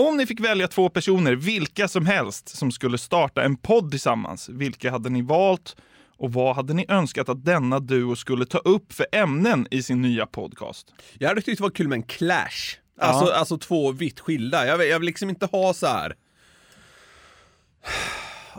Om 0.00 0.16
ni 0.16 0.26
fick 0.26 0.40
välja 0.40 0.68
två 0.68 0.88
personer, 0.88 1.34
vilka 1.34 1.88
som 1.88 2.06
helst, 2.06 2.48
som 2.48 2.72
skulle 2.72 2.98
starta 2.98 3.42
en 3.42 3.56
podd 3.56 3.90
tillsammans, 3.90 4.48
vilka 4.48 4.90
hade 4.90 5.10
ni 5.10 5.22
valt 5.22 5.76
och 6.18 6.32
vad 6.32 6.56
hade 6.56 6.74
ni 6.74 6.86
önskat 6.88 7.28
att 7.28 7.44
denna 7.44 7.80
duo 7.80 8.16
skulle 8.16 8.46
ta 8.46 8.58
upp 8.58 8.92
för 8.92 9.06
ämnen 9.12 9.66
i 9.70 9.82
sin 9.82 10.02
nya 10.02 10.26
podcast? 10.26 10.94
Jag 11.18 11.28
hade 11.28 11.42
tyckt 11.42 11.58
det 11.58 11.62
var 11.62 11.70
kul 11.70 11.88
med 11.88 11.96
en 11.96 12.02
clash. 12.02 12.76
Alltså, 12.98 13.32
alltså 13.32 13.58
två 13.58 13.92
vitt 13.92 14.20
skilda. 14.20 14.66
Jag 14.66 14.78
vill, 14.78 14.88
jag 14.88 14.98
vill 14.98 15.06
liksom 15.06 15.30
inte 15.30 15.46
ha 15.46 15.74
så 15.74 15.86
här. 15.86 16.14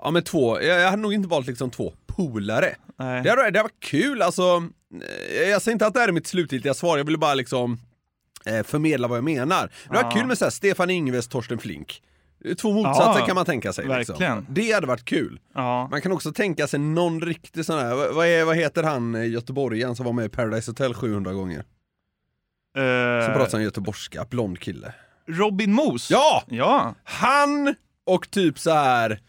Ja 0.02 0.12
men 0.12 0.24
två, 0.24 0.62
jag, 0.62 0.80
jag 0.80 0.90
hade 0.90 1.02
nog 1.02 1.14
inte 1.14 1.30
valt 1.30 1.48
liksom 1.48 1.72
två 1.72 1.94
polare. 2.06 2.76
Nej. 3.00 3.24
Det 3.24 3.30
hade, 3.30 3.42
det 3.42 3.46
hade 3.46 3.62
varit 3.62 3.80
kul, 3.80 4.22
alltså. 4.22 4.64
Jag 5.50 5.62
säger 5.62 5.74
inte 5.74 5.88
att 5.88 5.94
det 5.94 6.00
här 6.00 6.08
är 6.08 6.12
mitt 6.12 6.28
slutgiltiga 6.28 6.74
svar, 6.74 6.98
jag 6.98 7.06
ville 7.06 7.18
bara 7.18 7.34
liksom 7.34 7.80
eh, 8.46 8.64
förmedla 8.64 9.08
vad 9.08 9.18
jag 9.18 9.24
menar. 9.24 9.70
Det 9.88 9.96
var 9.96 10.04
Ja. 10.04 10.12
kul 10.12 10.26
med 10.26 10.38
så 10.38 10.46
här, 10.46 10.50
Stefan 10.50 10.90
Ingves, 10.90 11.28
Torsten 11.28 11.60
Flink. 11.60 12.02
Två 12.62 12.72
motsatser 12.74 13.20
Ja, 13.20 13.26
kan 13.26 13.36
man 13.36 13.46
tänka 13.46 13.74
sig. 13.74 13.88
Liksom. 13.98 14.46
Det 14.50 14.72
hade 14.72 14.88
varit 14.88 15.06
kul. 15.06 15.40
Ja. 15.54 15.88
Man 15.92 16.02
kan 16.02 16.12
också 16.12 16.32
tänka 16.34 16.68
sig 16.68 16.80
någon 16.80 17.22
riktig 17.22 17.66
sån 17.66 17.80
här, 17.80 18.14
vad, 18.14 18.28
är, 18.28 18.44
vad 18.46 18.56
heter 18.56 18.84
han 18.84 19.16
eh, 19.16 19.30
göteborgaren 19.30 19.96
som 19.96 20.06
var 20.06 20.14
med 20.14 20.26
i 20.26 20.30
Paradise 20.30 20.72
Hotel 20.72 20.94
700 20.94 21.34
gånger? 21.34 21.64
Som 22.76 22.84
Eh, 22.84 23.34
pratar 23.38 23.52
han 23.58 23.64
göteborgska, 23.64 24.26
blond 24.30 24.60
kille. 24.60 24.94
Robin 25.28 25.74
Moos. 25.74 26.12
Ja! 26.12 26.44
Ja. 26.48 26.96
Han 27.04 27.76
och 28.06 28.32
typ 28.32 28.60
så 28.60 28.72
här. 28.74 29.20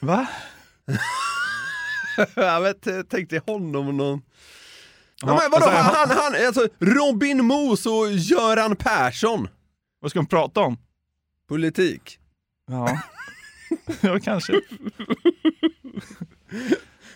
Va? 0.00 0.26
jag 2.34 2.60
vet, 2.60 3.08
tänkte 3.10 3.42
honom 3.46 3.88
och 3.88 3.94
någon... 3.94 4.22
Ja, 5.26 5.40
men 5.42 5.50
vadå, 5.50 5.64
alltså, 5.64 5.70
han, 5.70 6.08
han, 6.08 6.18
han, 6.18 6.46
alltså 6.46 6.68
Robin 6.78 7.44
Moos 7.44 7.86
och 7.86 8.12
Göran 8.12 8.76
Persson. 8.76 9.48
Vad 10.00 10.10
ska 10.10 10.18
de 10.18 10.26
prata 10.26 10.60
om? 10.60 10.78
Politik. 11.48 12.18
Ja. 12.70 13.02
ja, 14.00 14.18
kanske. 14.20 14.52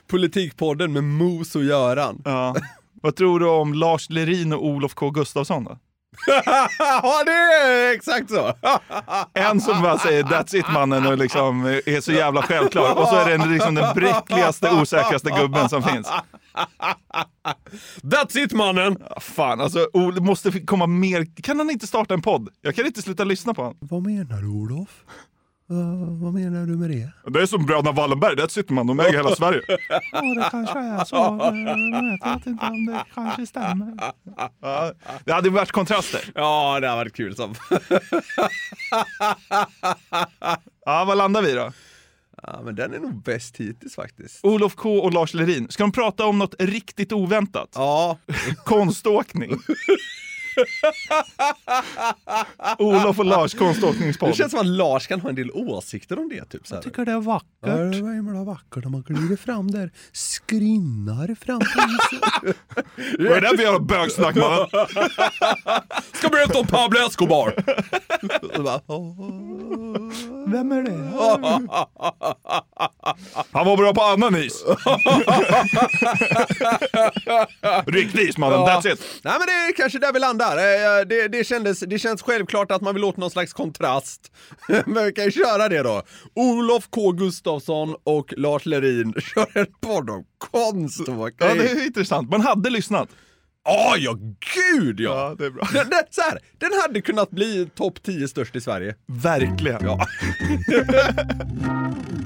Politikpodden 0.07 0.93
med 0.93 1.05
Moos 1.05 1.57
och 1.57 1.65
Göran. 1.65 2.23
Ja. 2.25 2.57
Vad 3.03 3.17
tror 3.17 3.41
du 3.41 3.49
om 3.49 3.75
Lars 3.75 4.11
Lerin 4.11 4.53
och 4.53 4.67
Olof 4.67 4.95
K 4.95 5.11
Gustafsson 5.11 5.65
då? 5.65 5.79
ja, 6.79 7.23
det 7.27 7.33
är 7.33 7.95
exakt 7.95 8.31
så. 8.31 8.55
En 9.35 9.61
som 9.61 9.83
bara 9.83 9.99
säger 9.99 10.23
that's 10.23 10.57
it 10.57 10.67
mannen 10.73 11.07
och 11.07 11.19
liksom 11.19 11.65
är 11.67 12.01
så 12.01 12.13
jävla 12.13 12.43
självklar. 12.43 12.95
Och 12.99 13.09
så 13.09 13.17
är 13.17 13.39
det 13.39 13.47
liksom 13.47 13.75
den 13.75 13.95
bräckligaste, 13.95 14.71
osäkraste 14.71 15.31
gubben 15.31 15.69
som 15.69 15.83
finns. 15.83 16.09
That's 18.03 18.39
it 18.39 18.53
mannen! 18.53 18.97
Ja, 19.11 19.21
Fan, 19.21 19.61
alltså 19.61 19.89
Ol- 19.93 20.15
det 20.15 20.21
måste 20.21 20.61
komma 20.61 20.87
mer. 20.87 21.43
Kan 21.43 21.59
han 21.59 21.71
inte 21.71 21.87
starta 21.87 22.15
en 22.15 22.23
podd? 22.23 22.49
Jag 22.61 22.75
kan 22.77 22.87
inte 22.87 23.03
sluta 23.03 23.25
lyssna 23.25 23.55
på 23.55 23.63
honom. 23.63 23.77
Vad 23.81 24.03
menar 24.03 24.41
du 24.41 24.47
Olof? 24.49 24.89
Vad 26.21 26.35
menar 26.35 26.67
du 26.67 26.77
med 26.77 26.91
det? 26.91 27.11
Det 27.33 27.43
är 27.43 27.47
som 27.47 27.67
bröderna 27.67 27.93
Wallenberg, 27.93 28.35
that's 28.35 28.61
it 28.61 28.71
man, 28.71 28.87
de 28.87 29.01
äger 29.01 29.13
hela 29.13 29.35
Sverige. 29.37 29.61
Ja, 30.13 30.21
det 30.35 30.49
kanske 30.51 30.79
är 30.79 31.05
så. 31.05 31.17
Jag 31.17 32.35
vet 32.37 32.47
inte 32.47 32.67
om 32.67 32.87
det 32.87 33.05
kanske 33.15 33.47
stämmer. 33.47 33.95
Ja, 34.61 34.93
det 35.25 35.33
hade 35.33 35.51
varit 35.51 35.73
kontraster. 35.73 36.21
Ja, 36.35 36.79
det 36.81 36.89
har 36.89 36.97
varit 36.97 37.17
kul 37.17 37.37
som. 37.37 37.55
Ja, 40.85 41.05
vad 41.05 41.19
landar 41.19 41.43
vi 41.43 41.53
då? 41.53 41.73
ja, 42.43 42.61
men 42.65 42.75
den 42.75 42.95
är 42.95 42.99
nog 42.99 43.23
bäst 43.23 43.57
hittills 43.57 43.95
faktiskt. 43.95 44.45
Olof 44.45 44.75
K 44.75 44.99
och 44.99 45.13
Lars 45.13 45.35
Lerin. 45.35 45.67
Ska 45.71 45.83
de 45.83 45.93
prata 45.93 46.27
om 46.27 46.39
något 46.39 46.55
riktigt 46.59 47.13
oväntat? 47.13 47.69
Ja, 47.75 48.19
Konståkning. 48.65 49.61
Olof 52.79 53.19
och 53.19 53.25
Lars 53.25 53.55
konståkningspodd. 53.55 54.31
det 54.31 54.35
känns 54.35 54.51
som 54.51 54.61
att 54.61 54.67
Lars 54.67 55.07
kan 55.07 55.21
ha 55.21 55.29
en 55.29 55.35
del 55.35 55.51
åsikter 55.51 56.19
om 56.19 56.29
det. 56.29 56.45
Typ, 56.45 56.67
så 56.67 56.75
här. 56.75 56.83
tycker 56.83 57.05
det 57.05 57.13
är 57.13 57.21
vackert. 57.21 57.47
Ja, 57.61 57.69
det 57.77 58.03
var 58.03 58.15
himla 58.15 58.45
vackert 58.45 58.85
när 58.85 58.91
man 58.91 59.03
glider 59.03 59.37
fram 59.37 59.71
där, 59.71 59.91
skrinnar 60.13 61.35
fram. 61.35 61.61
Vad 63.19 63.31
är 63.37 63.41
det 63.41 63.43
där 63.49 63.57
för 63.57 63.63
jävla 63.63 63.81
bögsnack 63.81 64.35
mannen? 64.37 64.67
Ska 66.13 66.29
berätta 66.29 66.59
om 66.59 66.67
Pablo 66.67 66.99
Escobar! 67.07 67.55
Vem 70.51 70.73
är 70.73 70.83
det? 70.83 71.11
Han 73.53 73.67
var 73.67 73.77
bra 73.77 73.95
på 73.95 74.03
annan 74.03 74.37
is. 74.37 74.65
Riktig 77.87 78.29
is 78.29 78.39
mannen, 78.39 78.61
that's 78.61 78.93
it. 78.93 79.01
Nej 79.23 79.35
men 79.39 79.47
det 79.47 79.53
är 79.53 79.73
kanske 79.77 79.99
där 79.99 80.13
vi 80.13 80.19
landar. 80.19 80.46
Eh, 80.53 81.07
Det, 81.07 81.29
det, 81.29 81.45
kändes, 81.47 81.81
det 81.81 81.99
känns 81.99 82.23
självklart 82.23 82.71
att 82.73 82.83
man 82.83 82.95
vill 82.95 83.05
åt 83.05 83.17
någon 83.17 83.31
slags 83.31 83.53
kontrast. 83.53 84.33
Men 84.87 85.05
vi 85.05 85.13
kan 85.13 85.25
ju 85.25 85.31
köra 85.31 85.69
det 85.69 85.83
då. 85.83 86.03
Olof 86.35 86.87
K 86.91 87.13
Gustafsson 87.13 87.95
och 88.05 88.35
Lars 88.37 88.67
Lerin 88.67 89.15
kör 89.35 89.59
en 89.59 89.67
podd 89.81 90.11
om 90.11 90.25
konståkning. 90.39 91.49
Ja, 91.49 91.55
det 91.55 91.71
är 91.71 91.87
intressant. 91.87 92.31
Man 92.31 92.41
hade 92.41 92.71
lyssnat. 92.71 93.09
Ja, 93.69 93.95
ja 93.99 94.13
gud 94.75 95.01
ja! 95.01 95.11
Ja, 95.29 95.35
det 95.39 95.47
är 95.47 95.51
bra. 95.51 95.69
Den, 95.73 95.89
den, 95.91 96.03
så 96.11 96.21
här, 96.21 96.39
den 96.59 96.71
hade 96.83 97.01
kunnat 97.01 97.31
bli 97.31 97.69
topp 97.75 98.03
10 98.03 98.29
störst 98.29 98.57
i 98.57 98.61
Sverige. 98.61 98.95
Verkligen. 99.07 99.85
Ja. 99.85 100.07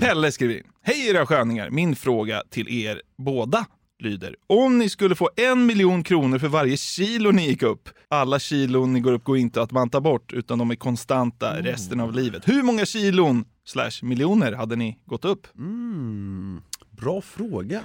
Pelle 0.00 0.32
skriver 0.32 0.54
in. 0.54 0.62
Hej 0.82 1.08
era 1.08 1.26
sköningar. 1.26 1.70
Min 1.70 1.96
fråga 1.96 2.42
till 2.50 2.68
er 2.84 3.02
båda 3.18 3.64
lyder. 4.02 4.36
Om 4.46 4.78
ni 4.78 4.88
skulle 4.88 5.14
få 5.14 5.30
en 5.36 5.66
miljon 5.66 6.02
kronor 6.02 6.38
för 6.38 6.48
varje 6.48 6.76
kilo 6.76 7.30
ni 7.30 7.46
gick 7.48 7.62
upp. 7.62 7.88
Alla 8.08 8.38
kilon 8.38 8.92
ni 8.92 9.00
går 9.00 9.12
upp 9.12 9.24
går 9.24 9.36
inte 9.36 9.62
att 9.62 9.72
banta 9.72 10.00
bort 10.00 10.32
utan 10.32 10.58
de 10.58 10.70
är 10.70 10.76
konstanta 10.76 11.60
resten 11.62 12.00
av 12.00 12.14
livet. 12.14 12.48
Hur 12.48 12.62
många 12.62 12.86
kilon 12.86 13.44
slash 13.64 13.90
miljoner 14.02 14.52
hade 14.52 14.76
ni 14.76 14.98
gått 15.06 15.24
upp? 15.24 15.46
Mm, 15.58 16.60
bra 16.90 17.20
fråga. 17.20 17.80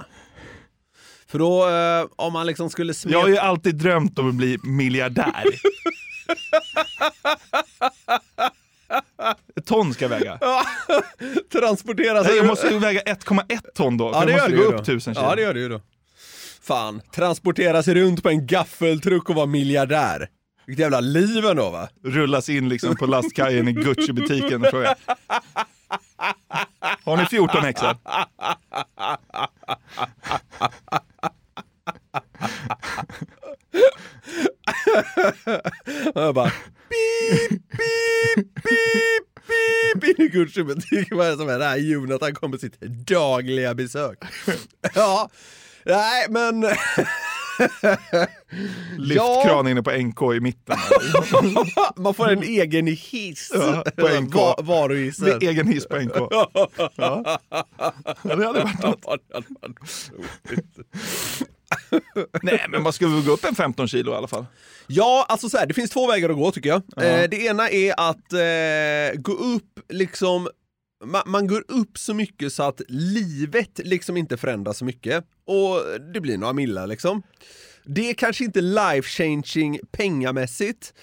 För 1.26 1.38
då, 1.38 1.68
eh, 1.68 2.06
om 2.16 2.32
man 2.32 2.46
liksom 2.46 2.70
skulle 2.70 2.94
smeta... 2.94 3.18
Jag 3.18 3.22
har 3.22 3.28
ju 3.28 3.38
alltid 3.38 3.74
drömt 3.74 4.18
om 4.18 4.28
att 4.28 4.34
bli 4.34 4.58
miljardär. 4.62 5.44
Ett 9.56 9.66
ton 9.66 9.94
ska 9.94 10.04
jag 10.04 10.10
väga. 10.10 10.38
transportera 11.52 12.24
sig... 12.24 12.32
Nej, 12.32 12.36
jag 12.36 12.46
måste 12.46 12.68
ju 12.68 12.78
väga 12.78 13.00
1,1 13.00 13.60
ton 13.74 13.96
då. 13.96 14.10
Ja, 14.14 14.24
det 14.24 14.32
jag 14.32 14.40
måste 14.40 14.56
gå 14.56 14.62
upp 14.62 14.76
då. 14.76 14.82
1000 14.82 15.14
kilo. 15.14 15.26
Ja, 15.26 15.34
det 15.34 15.42
gör 15.42 15.54
du 15.54 15.60
ju 15.60 15.68
då. 15.68 15.80
Fan, 16.66 17.02
transportera 17.14 17.82
sig 17.82 17.94
runt 17.94 18.22
på 18.22 18.28
en 18.28 18.46
gaffeltruck 18.46 19.30
och 19.30 19.36
vara 19.36 19.46
miljardär. 19.46 20.28
Vilket 20.66 20.82
jävla 20.82 21.00
liv 21.00 21.44
ändå 21.44 21.70
va? 21.70 21.88
Rullas 22.04 22.48
in 22.48 22.68
liksom 22.68 22.96
på 22.96 23.06
lastkajen 23.06 23.68
i 23.68 23.72
Gucci-butiken 23.72 24.64
och 24.64 24.70
frågar. 24.70 24.94
Har 27.04 27.16
ni 27.16 27.26
14 27.26 27.64
extra? 27.64 27.98
Och 36.14 36.22
jag 36.22 36.34
bara 36.34 36.50
pip, 36.50 37.50
pip, 37.50 38.54
pip, 38.54 39.44
pip 39.46 40.04
in 40.04 40.26
i 40.26 40.28
Gucci-butiken. 40.28 41.16
Vad 41.16 41.26
är 41.26 41.30
det 41.30 41.36
som 41.36 41.48
är 41.48 41.58
det 41.58 41.64
här 41.64 41.76
Jonathan 41.76 42.34
kommer 42.34 42.58
sitt 42.58 42.80
dagliga 42.80 43.74
besök. 43.74 44.18
Ja, 44.94 45.30
nej 45.86 46.26
men... 46.30 46.66
Lyftkran 48.98 49.68
inne 49.68 49.82
på 49.82 49.90
NK 49.90 50.22
i 50.36 50.40
mitten. 50.40 50.76
Man 51.96 52.14
får 52.14 52.28
en 52.30 52.42
egen 52.42 52.86
hiss. 52.86 53.50
Ja, 53.54 53.84
på 53.96 54.08
NK. 54.20 54.34
Va- 54.34 54.56
Varuhissen. 54.62 55.28
Med 55.28 55.42
egen 55.42 55.66
hiss 55.68 55.86
på 55.86 55.96
NK. 55.98 56.12
Ja. 56.96 57.40
Ja, 58.22 58.36
det 58.36 58.46
hade 58.46 58.60
varit 58.60 58.82
något. 58.82 59.04
Ja. 59.32 59.40
Nej, 62.42 62.66
men 62.68 62.82
man 62.82 62.92
ska 62.92 63.08
väl 63.08 63.24
gå 63.26 63.32
upp 63.32 63.44
en 63.44 63.54
15 63.54 63.88
kilo 63.88 64.12
i 64.12 64.14
alla 64.14 64.28
fall. 64.28 64.46
Ja, 64.86 65.26
alltså 65.28 65.48
så 65.48 65.56
här, 65.58 65.66
det 65.66 65.74
finns 65.74 65.90
två 65.90 66.06
vägar 66.06 66.30
att 66.30 66.36
gå 66.36 66.50
tycker 66.50 66.68
jag. 66.68 66.82
Eh, 67.04 67.28
det 67.30 67.36
ena 67.36 67.68
är 67.70 67.94
att 68.10 68.32
eh, 68.32 69.20
gå 69.20 69.32
upp 69.32 69.80
liksom 69.88 70.48
man, 71.06 71.22
man 71.26 71.46
går 71.46 71.64
upp 71.68 71.98
så 71.98 72.14
mycket 72.14 72.52
så 72.52 72.62
att 72.62 72.80
livet 72.88 73.80
liksom 73.84 74.16
inte 74.16 74.36
förändras 74.36 74.78
så 74.78 74.84
mycket. 74.84 75.24
Och 75.46 76.00
det 76.14 76.20
blir 76.20 76.38
några 76.38 76.52
millar 76.52 76.86
liksom. 76.86 77.22
Det 77.84 78.10
är 78.10 78.14
kanske 78.14 78.44
inte 78.44 78.60
life 78.60 79.08
changing 79.08 79.80
pengamässigt. 79.90 80.94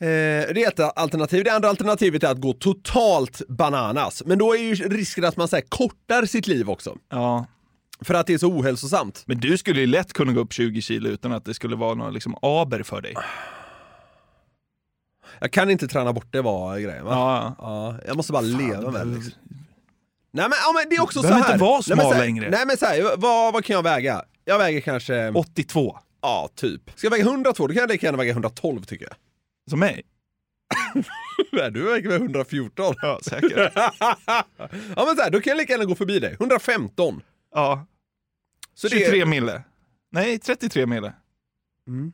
Eh, 0.00 0.06
det 0.54 0.64
är 0.64 0.68
ett 0.68 0.80
alternativ. 0.98 1.44
Det 1.44 1.50
andra 1.50 1.68
alternativet 1.68 2.24
är 2.24 2.28
att 2.28 2.40
gå 2.40 2.52
totalt 2.52 3.42
bananas. 3.48 4.22
Men 4.26 4.38
då 4.38 4.54
är 4.54 4.58
ju 4.58 4.74
risken 4.74 5.24
att 5.24 5.36
man 5.36 5.48
så 5.48 5.56
här, 5.56 5.64
kortar 5.68 6.26
sitt 6.26 6.46
liv 6.46 6.70
också. 6.70 6.96
Ja. 7.08 7.46
För 8.04 8.14
att 8.14 8.26
det 8.26 8.34
är 8.34 8.38
så 8.38 8.48
ohälsosamt. 8.48 9.22
Men 9.26 9.40
du 9.40 9.58
skulle 9.58 9.80
ju 9.80 9.86
lätt 9.86 10.12
kunna 10.12 10.32
gå 10.32 10.40
upp 10.40 10.52
20 10.52 10.82
kilo 10.82 11.08
utan 11.08 11.32
att 11.32 11.44
det 11.44 11.54
skulle 11.54 11.76
vara 11.76 11.94
någon 11.94 12.14
liksom 12.14 12.36
aber 12.42 12.82
för 12.82 13.00
dig. 13.00 13.14
Jag 15.40 15.52
kan 15.52 15.70
inte 15.70 15.88
träna 15.88 16.12
bort 16.12 16.26
det 16.30 16.42
var 16.42 16.78
grejen 16.78 17.04
va? 17.04 17.12
Ja. 17.12 17.54
Ja, 17.58 17.96
jag 18.06 18.16
måste 18.16 18.32
bara 18.32 18.42
leva 18.42 18.90
med 18.90 19.06
det. 19.06 19.14
Liksom. 19.14 19.32
Nej 20.32 20.48
men, 20.48 20.58
ja, 20.62 20.72
men 20.74 20.88
det 20.90 20.96
är 20.96 21.02
också 21.02 21.22
så 21.22 21.28
här. 21.28 21.38
inte 21.38 21.56
vara 21.56 21.80
nej, 21.86 21.96
men 21.96 21.96
smal 21.96 22.12
så 22.12 22.12
här, 22.12 22.20
längre. 22.20 22.50
Nej 22.50 22.66
men 22.66 22.76
så 22.76 22.86
här, 22.86 23.16
vad, 23.16 23.52
vad 23.52 23.64
kan 23.64 23.76
jag 23.76 23.82
väga? 23.82 24.24
Jag 24.44 24.58
väger 24.58 24.80
kanske, 24.80 25.30
82. 25.30 25.98
ja 26.22 26.48
typ. 26.54 26.90
Ska 26.94 27.06
jag 27.06 27.10
väga 27.10 27.24
102 27.24 27.66
då 27.66 27.74
kan 27.74 27.80
jag 27.80 27.90
lika 27.90 28.06
gärna 28.06 28.18
väga 28.18 28.32
112 28.32 28.82
tycker 28.82 29.04
jag. 29.04 29.14
Som 29.70 29.78
mig. 29.78 30.02
Nej, 31.52 31.70
du 31.70 31.82
väger 31.82 32.08
väl 32.08 32.22
114? 32.22 32.94
Ja, 33.02 33.20
säkert. 33.22 33.72
ja 33.76 35.04
men 35.06 35.16
så 35.16 35.22
här, 35.22 35.30
då 35.30 35.40
kan 35.40 35.50
jag 35.50 35.58
lika 35.58 35.72
gärna 35.72 35.84
gå 35.84 35.94
förbi 35.94 36.18
dig. 36.18 36.32
115. 36.32 37.22
Ja. 37.54 37.86
Så 38.74 38.88
23 38.88 39.18
det 39.18 39.26
mille. 39.26 39.62
Nej, 40.10 40.38
33 40.38 40.86
mille. 40.86 41.12
Mm. 41.86 42.12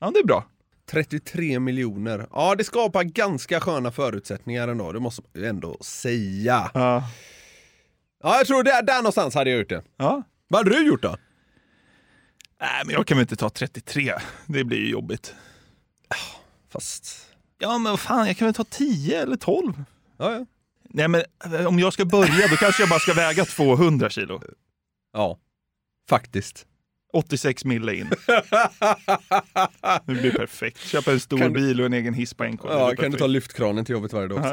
Ja, 0.00 0.10
det 0.10 0.18
är 0.18 0.24
bra. 0.24 0.44
33 0.90 1.60
miljoner. 1.60 2.26
Ja, 2.30 2.54
det 2.54 2.64
skapar 2.64 3.02
ganska 3.04 3.60
sköna 3.60 3.90
förutsättningar 3.90 4.68
ändå, 4.68 4.92
det 4.92 5.00
måste 5.00 5.22
man 5.22 5.42
ju 5.42 5.48
ändå 5.48 5.78
säga. 5.80 6.70
Ja. 6.74 7.08
Ja, 8.22 8.36
jag 8.36 8.46
tror 8.46 8.62
där, 8.62 8.82
där 8.82 8.96
någonstans 8.96 9.34
hade 9.34 9.50
jag 9.50 9.58
gjort 9.58 9.68
det. 9.68 9.82
ja. 9.96 10.22
Vad 10.48 10.58
hade 10.60 10.70
du 10.78 10.86
gjort 10.86 11.02
då? 11.02 11.16
Nej, 12.60 12.82
men 12.86 12.94
jag 12.94 13.06
kan 13.06 13.16
väl 13.16 13.22
inte 13.22 13.36
ta 13.36 13.50
33. 13.50 14.12
Det 14.46 14.64
blir 14.64 14.78
ju 14.78 14.90
jobbigt. 14.90 15.34
Fast... 16.72 17.28
Ja, 17.58 17.78
men 17.78 17.90
vad 17.92 18.00
fan, 18.00 18.26
jag 18.26 18.36
kan 18.36 18.46
väl 18.46 18.54
ta 18.54 18.64
10 18.64 19.22
eller 19.22 19.36
12. 19.36 19.84
Ja, 20.16 20.32
ja. 20.32 20.46
Nej, 20.82 21.08
men 21.08 21.22
eh, 21.44 21.66
om 21.66 21.78
jag 21.78 21.92
ska 21.92 22.04
börja, 22.04 22.48
då 22.48 22.56
kanske 22.56 22.82
jag 22.82 22.88
bara 22.90 23.00
ska 23.00 23.14
väga 23.14 23.44
200 23.44 24.10
kilo. 24.10 24.42
Ja, 25.12 25.38
faktiskt. 26.08 26.66
86 27.12 27.64
mille 27.64 27.94
in. 27.94 28.10
Det 30.06 30.12
blir 30.12 30.30
perfekt. 30.32 30.78
Köpa 30.86 31.12
en 31.12 31.20
stor 31.20 31.38
Kan 31.38 31.52
bil 31.52 31.80
och 31.80 31.86
en 31.86 31.92
egen 31.92 32.14
hiss 32.14 32.34
på 32.34 32.44
NK. 32.44 32.60
Ja, 32.64 32.86
kan 32.86 32.96
du 32.96 32.96
ta 32.96 33.08
perfekt. 33.10 33.30
lyftkranen 33.30 33.84
till 33.84 33.92
jobbet 33.92 34.12
varje 34.12 34.28
dag 34.28 34.38
också? 34.38 34.52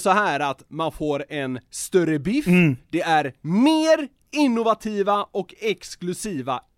så 0.00 0.10
här 0.10 0.40
att 0.40 0.62
man 0.68 0.92
får 0.92 1.24
en 1.28 1.58
större 1.70 2.18
biff, 2.18 2.46
det 2.90 3.00
är 3.02 3.32
mer 3.40 4.08
innovativa 4.32 5.26
och 5.32 5.54
exklusiva 5.60 6.60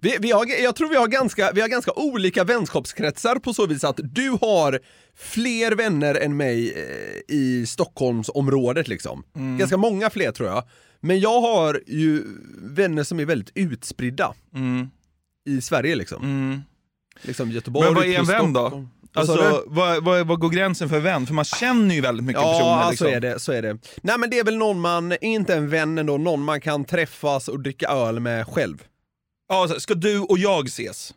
Vi, 0.00 0.16
vi 0.20 0.30
har, 0.32 0.62
jag 0.62 0.76
tror 0.76 0.88
vi 0.88 0.96
har, 0.96 1.08
ganska, 1.08 1.52
vi 1.54 1.60
har 1.60 1.68
ganska 1.68 1.92
olika 1.92 2.44
vänskapskretsar 2.44 3.36
på 3.36 3.54
så 3.54 3.66
vis 3.66 3.84
att 3.84 4.00
du 4.02 4.30
har 4.40 4.80
fler 5.16 5.72
vänner 5.72 6.14
än 6.14 6.36
mig 6.36 6.72
eh, 6.72 7.34
i 7.36 7.66
Stockholmsområdet 7.66 8.88
liksom. 8.88 9.24
Ganska 9.58 9.76
många 9.76 10.10
fler 10.10 10.32
tror 10.32 10.48
jag. 10.48 10.64
Men 11.00 11.20
jag 11.20 11.40
har 11.40 11.80
ju 11.86 12.22
vänner 12.58 13.04
som 13.04 13.20
är 13.20 13.24
väldigt 13.24 13.50
utspridda 13.54 14.34
Mm. 14.54 14.88
i 15.46 15.60
Sverige 15.60 15.94
liksom. 15.96 16.22
Mm. 16.24 16.60
liksom 17.22 17.50
Göteborg 17.50 17.84
Men 17.86 17.94
vad 17.94 18.04
är 18.06 18.18
en 18.18 18.24
vän 18.26 18.52
då? 18.52 18.86
Alltså, 19.16 19.62
vad, 19.66 20.04
vad, 20.04 20.26
vad 20.26 20.38
går 20.40 20.48
gränsen 20.50 20.88
för 20.88 21.00
vän? 21.00 21.26
För 21.26 21.34
man 21.34 21.44
känner 21.44 21.94
ju 21.94 22.00
väldigt 22.00 22.26
mycket 22.26 22.42
Ja, 22.42 22.52
personer. 22.58 22.84
så 22.84 22.90
Liksom. 22.90 23.06
är 23.06 23.20
det, 23.20 23.38
så 23.40 23.52
är 23.52 23.62
det. 23.62 23.78
Nej 24.02 24.18
men 24.18 24.30
det 24.30 24.38
är 24.38 24.44
väl 24.44 24.56
någon 24.56 24.80
man, 24.80 25.14
inte 25.20 25.54
en 25.54 25.68
vän 25.68 25.98
ändå, 25.98 26.18
någon 26.18 26.42
man 26.42 26.60
kan 26.60 26.84
träffas 26.84 27.48
och 27.48 27.60
dricka 27.60 27.88
öl 27.88 28.20
med 28.20 28.46
själv. 28.46 28.82
Ja, 29.48 29.66
så 29.68 29.72
här, 29.72 29.80
ska 29.80 29.94
du 29.94 30.18
och 30.20 30.38
jag 30.38 30.66
ses? 30.66 31.14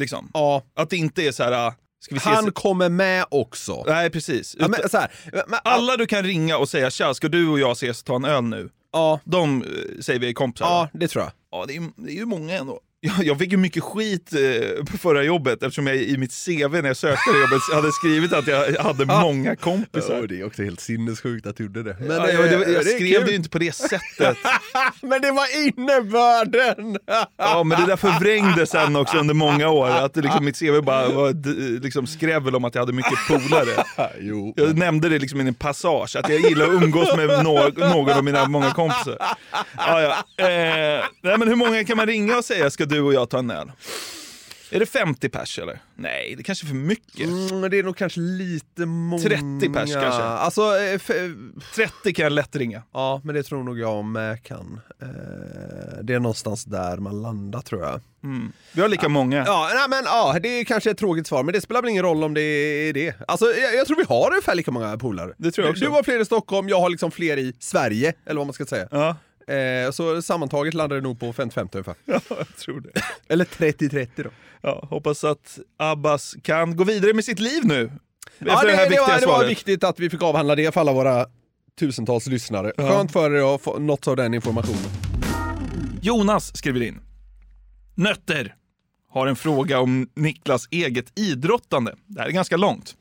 Liksom. 0.00 0.30
Ja, 0.34 0.62
Att 0.74 0.90
det 0.90 0.96
inte 0.96 1.22
är 1.22 1.32
så 1.32 1.42
här. 1.42 1.66
äh, 1.66 1.72
ska 2.04 2.14
vi 2.14 2.18
ses? 2.18 2.34
han 2.34 2.52
kommer 2.52 2.88
med 2.88 3.24
också. 3.30 3.84
Nej, 3.86 4.10
precis. 4.10 4.56
Ja, 4.58 4.68
men, 4.68 4.88
så 4.88 4.98
här, 4.98 5.10
men, 5.32 5.60
Alla 5.64 5.96
du 5.96 6.06
kan 6.06 6.22
ringa 6.22 6.56
och 6.58 6.68
säga 6.68 6.90
tja, 6.90 7.14
ska 7.14 7.28
du 7.28 7.48
och 7.48 7.58
jag 7.60 7.72
ses 7.72 8.00
och 8.00 8.06
ta 8.06 8.16
en 8.16 8.24
öl 8.24 8.44
nu? 8.44 8.70
ja, 8.92 9.20
De 9.24 9.62
eh, 9.62 9.68
säger 10.00 10.20
vi 10.20 10.28
är 10.28 10.32
kompisar. 10.32 10.66
ja, 10.66 10.88
det 10.92 11.08
tror 11.08 11.24
jag. 11.24 11.32
Ja, 11.50 11.64
det 11.66 11.76
är, 11.76 11.82
det 11.96 12.10
är 12.10 12.14
ju 12.16 12.24
många 12.24 12.58
ändå. 12.58 12.80
Jag, 13.04 13.24
jag 13.26 13.38
fick 13.38 13.52
ju 13.52 13.56
mycket 13.58 13.82
skit 13.82 14.32
eh, 14.32 14.84
på 14.84 14.98
förra 14.98 15.22
jobbet 15.22 15.62
eftersom 15.62 15.86
jag 15.86 15.96
i 15.96 16.16
mitt 16.16 16.32
CV 16.46 16.72
när 16.72 16.86
jag 16.86 16.96
sökte 16.96 17.32
det 17.32 17.40
jobbet 17.40 17.60
hade 17.74 17.92
skrivit 17.92 18.32
att 18.32 18.46
jag 18.46 18.82
hade 18.82 19.06
många 19.06 19.56
kompisar. 19.56 20.26
det 20.26 20.40
är 20.40 20.46
också 20.46 20.62
helt 20.62 20.80
sinnessjukt 20.80 21.46
att 21.46 21.56
du 21.56 21.62
gjorde 21.64 21.82
det. 21.82 21.96
Men, 22.00 22.10
eh, 22.10 22.16
ja, 22.34 22.42
det, 22.42 22.50
jag 22.52 22.60
det 22.66 22.76
är 22.76 22.82
skrev 22.82 23.16
kul. 23.16 23.24
det 23.24 23.30
ju 23.30 23.36
inte 23.36 23.48
på 23.50 23.58
det 23.58 23.74
sättet. 23.76 24.36
Men 25.00 25.22
det 25.22 25.30
var 25.32 25.66
innebörden! 25.66 26.98
Ja, 27.38 27.64
men 27.64 27.80
det 27.80 27.86
där 27.86 27.96
förvrängdes 27.96 28.70
sen 28.70 28.96
också 28.96 29.18
under 29.18 29.34
många 29.34 29.68
år. 29.68 29.88
Att 29.88 30.16
liksom, 30.16 30.44
mitt 30.44 30.58
CV 30.58 30.80
bara 30.82 31.08
var 31.08 31.80
liksom 31.80 32.06
skrävel 32.06 32.56
om 32.56 32.64
att 32.64 32.74
jag 32.74 32.82
hade 32.82 32.92
mycket 32.92 33.18
polare. 33.28 33.84
jo. 34.20 34.54
Jag 34.56 34.78
nämnde 34.78 35.08
det 35.08 35.18
liksom 35.18 35.40
i 35.40 35.48
en 35.48 35.54
passage, 35.54 36.16
att 36.16 36.28
jag 36.28 36.40
gillar 36.40 36.64
att 36.66 36.82
umgås 36.82 37.16
med 37.16 37.44
nå- 37.44 37.70
någon 37.76 38.10
av 38.12 38.24
mina 38.24 38.46
många 38.48 38.70
kompisar. 38.70 39.16
Ja, 39.76 40.00
ja. 40.00 40.10
Eh, 40.44 41.04
nej, 41.22 41.38
men 41.38 41.48
hur 41.48 41.56
många 41.56 41.84
kan 41.84 41.96
man 41.96 42.06
ringa 42.06 42.36
och 42.38 42.44
säga 42.44 42.70
ska 42.70 42.84
du 42.92 43.00
och 43.00 43.14
jag 43.14 43.30
ta 43.30 43.38
en 43.38 43.50
öl? 43.50 43.72
Är 44.70 44.78
det 44.80 44.86
50 44.86 45.28
pers 45.28 45.58
eller? 45.58 45.78
Nej, 45.94 46.34
det 46.36 46.42
kanske 46.42 46.66
är 46.66 46.68
för 46.68 46.74
mycket. 46.74 47.26
Mm, 47.26 47.70
det 47.70 47.78
är 47.78 47.82
nog 47.82 47.96
kanske 47.96 48.20
lite 48.20 48.86
många. 48.86 49.22
30 49.22 49.68
pers 49.72 49.92
kanske. 49.92 50.22
Alltså, 50.22 50.62
eh, 50.62 50.94
f- 50.94 51.10
30 51.74 52.14
kan 52.14 52.22
jag 52.22 52.32
lätt 52.32 52.56
ringa. 52.56 52.82
ja 52.92 53.20
men 53.24 53.34
det 53.34 53.42
tror 53.42 53.62
nog 53.64 53.78
jag 53.78 54.04
med 54.04 54.42
kan. 54.44 54.80
Eh, 55.02 55.08
det 56.02 56.14
är 56.14 56.20
någonstans 56.20 56.64
där 56.64 56.96
man 56.96 57.22
landar 57.22 57.60
tror 57.60 57.82
jag. 57.82 58.00
Mm. 58.24 58.52
Vi 58.72 58.80
har 58.80 58.88
lika 58.88 59.08
många. 59.08 59.44
Ja, 59.46 59.70
nej, 59.74 59.88
men 59.88 60.04
ja, 60.04 60.38
det 60.42 60.48
är 60.48 60.64
kanske 60.64 60.90
ett 60.90 60.98
tråkigt 60.98 61.26
svar, 61.26 61.42
men 61.42 61.52
det 61.54 61.60
spelar 61.60 61.82
väl 61.82 61.90
ingen 61.90 62.02
roll 62.02 62.24
om 62.24 62.34
det 62.34 62.40
är 62.42 62.92
det. 62.92 63.14
Alltså, 63.28 63.46
jag, 63.46 63.74
jag 63.74 63.86
tror 63.86 63.96
vi 63.96 64.04
har 64.08 64.30
ungefär 64.30 64.54
lika 64.54 64.70
många 64.70 64.98
polare. 64.98 65.32
Det 65.36 65.50
tror 65.50 65.66
jag 65.66 65.72
också. 65.72 65.84
Du 65.84 65.90
har 65.90 66.02
fler 66.02 66.20
i 66.20 66.24
Stockholm, 66.24 66.68
jag 66.68 66.80
har 66.80 66.90
liksom 66.90 67.10
fler 67.10 67.36
i 67.36 67.52
Sverige, 67.58 68.12
eller 68.26 68.38
vad 68.38 68.46
man 68.46 68.54
ska 68.54 68.66
säga. 68.66 68.88
Ja, 68.90 69.16
Eh, 69.48 69.90
så 69.90 70.22
sammantaget 70.22 70.74
landar 70.74 70.96
det 70.96 71.02
nog 71.02 71.20
på 71.20 71.32
50-50 71.32 71.68
ungefär. 71.72 71.94
ja, 72.04 72.20
jag 72.28 72.56
tror 72.56 72.80
det. 72.80 72.90
Eller 73.28 73.44
30-30 73.44 74.08
då. 74.16 74.30
Ja, 74.60 74.86
hoppas 74.90 75.24
att 75.24 75.58
Abbas 75.76 76.34
kan 76.42 76.76
gå 76.76 76.84
vidare 76.84 77.14
med 77.14 77.24
sitt 77.24 77.38
liv 77.38 77.64
nu. 77.64 77.92
Ja, 78.38 78.62
det, 78.62 78.70
det 78.70 78.88
det, 78.88 79.00
var, 79.00 79.20
det 79.20 79.26
var 79.26 79.46
viktigt 79.46 79.84
att 79.84 80.00
vi 80.00 80.10
fick 80.10 80.22
avhandla 80.22 80.54
det 80.54 80.74
för 80.74 80.80
alla 80.80 80.92
våra 80.92 81.26
tusentals 81.78 82.26
lyssnare. 82.26 82.72
Skönt 82.76 83.12
för 83.12 83.34
er 83.34 83.54
att 83.54 83.62
få 83.62 83.78
något 83.78 84.08
av 84.08 84.16
den 84.16 84.34
informationen. 84.34 84.90
Jonas 86.02 86.56
skriver 86.56 86.82
in. 86.82 87.00
Nötter 87.94 88.54
har 89.08 89.26
en 89.26 89.36
fråga 89.36 89.80
om 89.80 90.08
Niklas 90.14 90.68
eget 90.70 91.18
idrottande. 91.18 91.94
Det 92.06 92.20
här 92.20 92.28
är 92.28 92.32
ganska 92.32 92.56
långt. 92.56 92.96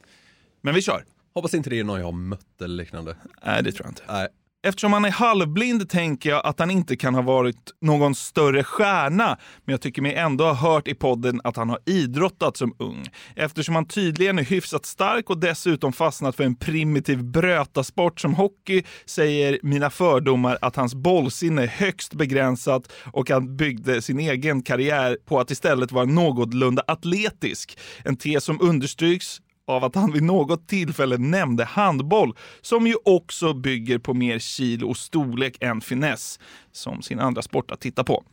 Men 0.62 0.76
vi 0.76 0.82
kör. 0.82 1.06
Hoppas 1.34 1.54
inte 1.54 1.70
det 1.70 1.80
är 1.80 1.84
någon 1.84 2.00
jag 2.00 2.06
har 2.06 2.12
mött 2.12 2.62
eller 2.62 2.76
liknande. 2.76 3.16
Nej, 3.46 3.64
det 3.64 3.72
tror 3.72 3.86
jag 3.86 3.92
inte. 3.92 4.04
Nej. 4.08 4.28
Eftersom 4.63 4.93
han 4.93 5.06
är 5.06 5.12
halvblind 5.12 5.89
tänker 5.89 6.30
jag 6.30 6.45
att 6.45 6.60
han 6.60 6.71
inte 6.71 6.95
kan 6.95 7.15
ha 7.15 7.21
varit 7.21 7.71
någon 7.82 8.15
större 8.15 8.63
stjärna, 8.63 9.38
men 9.65 9.74
jag 9.74 9.82
tycker 9.82 10.02
mig 10.02 10.15
ändå 10.15 10.43
ha 10.43 10.54
hört 10.54 10.88
i 10.88 10.95
podden 10.95 11.41
att 11.43 11.56
han 11.58 11.69
har 11.69 11.80
idrottat 11.86 12.58
som 12.58 12.76
ung. 12.80 13.06
Eftersom 13.36 13.76
han 13.76 13.86
tydligen 13.86 14.39
är 14.39 14.43
hyfsat 14.43 14.86
stark 14.86 15.30
och 15.30 15.38
dessutom 15.39 15.93
fastnat 15.93 16.36
för 16.36 16.43
en 16.43 16.56
primitiv 16.56 17.24
brötasport 17.24 18.19
som 18.19 18.34
hockey 18.34 18.84
säger 19.06 19.60
mina 19.63 19.89
fördomar 19.89 20.58
att 20.62 20.76
hans 20.76 20.95
bollsinne 20.95 21.63
är 21.63 21.67
högst 21.67 22.13
begränsat 22.13 22.91
och 23.13 23.30
han 23.30 23.58
byggde 23.58 24.02
sin 24.02 24.19
egen 24.19 24.63
karriär 24.63 25.17
på 25.26 25.39
att 25.39 25.52
istället 25.52 25.91
vara 25.91 26.06
någorlunda 26.06 26.84
atletisk. 26.88 27.78
En 28.04 28.17
tes 28.17 28.43
som 28.43 28.62
understryks 28.62 29.41
av 29.72 29.84
att 29.84 29.96
han 29.96 30.12
vid 30.12 30.24
något 30.24 30.68
tillfälle 30.68 31.18
nämnde 31.18 31.66
handboll, 31.66 32.36
som 32.62 32.88
ju 32.88 32.96
också 33.06 33.54
bygger 33.54 34.00
på 34.00 34.14
mer 34.14 34.40
kilo 34.40 34.90
och 34.90 34.98
storlek 34.98 35.58
än 35.60 35.82
finess, 35.82 36.40
som 36.72 37.02
sin 37.02 37.20
andra 37.20 37.42
sport 37.42 37.72
att 37.72 37.82
titta 37.82 38.04
på. 38.04 38.24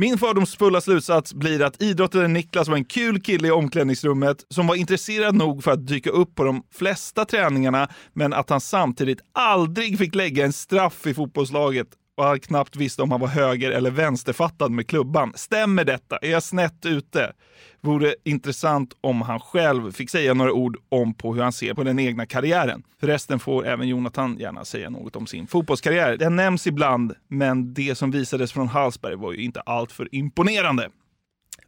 Min 0.00 0.18
fördomsfulla 0.18 0.80
slutsats 0.80 1.34
blir 1.34 1.62
att 1.62 1.82
idrottaren 1.82 2.32
Niklas 2.32 2.68
var 2.68 2.76
en 2.76 2.84
kul 2.84 3.20
kille 3.20 3.48
i 3.48 3.50
omklädningsrummet 3.50 4.46
som 4.48 4.66
var 4.66 4.74
intresserad 4.74 5.34
nog 5.34 5.64
för 5.64 5.70
att 5.70 5.86
dyka 5.86 6.10
upp 6.10 6.34
på 6.34 6.44
de 6.44 6.62
flesta 6.74 7.24
träningarna, 7.24 7.88
men 8.12 8.32
att 8.32 8.50
han 8.50 8.60
samtidigt 8.60 9.20
aldrig 9.32 9.98
fick 9.98 10.14
lägga 10.14 10.44
en 10.44 10.52
straff 10.52 11.06
i 11.06 11.14
fotbollslaget 11.14 11.88
och 12.18 12.24
han 12.24 12.40
knappt 12.40 12.76
visste 12.76 13.02
om 13.02 13.10
han 13.10 13.20
var 13.20 13.28
höger 13.28 13.70
eller 13.70 13.90
vänsterfattad 13.90 14.70
med 14.72 14.86
klubban. 14.86 15.32
Stämmer 15.34 15.84
detta? 15.84 16.16
Är 16.16 16.30
jag 16.30 16.42
snett 16.42 16.86
ute? 16.86 17.32
Vore 17.80 18.14
intressant 18.24 18.92
om 19.00 19.22
han 19.22 19.40
själv 19.40 19.92
fick 19.92 20.10
säga 20.10 20.34
några 20.34 20.52
ord 20.52 20.76
om 20.88 21.14
på 21.14 21.34
hur 21.34 21.42
han 21.42 21.52
ser 21.52 21.74
på 21.74 21.84
den 21.84 21.98
egna 21.98 22.26
karriären. 22.26 22.82
Förresten 23.00 23.38
får 23.38 23.66
även 23.66 23.88
Jonathan 23.88 24.38
gärna 24.38 24.64
säga 24.64 24.90
något 24.90 25.16
om 25.16 25.26
sin 25.26 25.46
fotbollskarriär. 25.46 26.16
Den 26.16 26.36
nämns 26.36 26.66
ibland, 26.66 27.14
men 27.28 27.74
det 27.74 27.94
som 27.94 28.10
visades 28.10 28.52
från 28.52 28.68
Hallsberg 28.68 29.16
var 29.16 29.32
ju 29.32 29.42
inte 29.42 29.60
alltför 29.60 30.08
imponerande. 30.12 30.90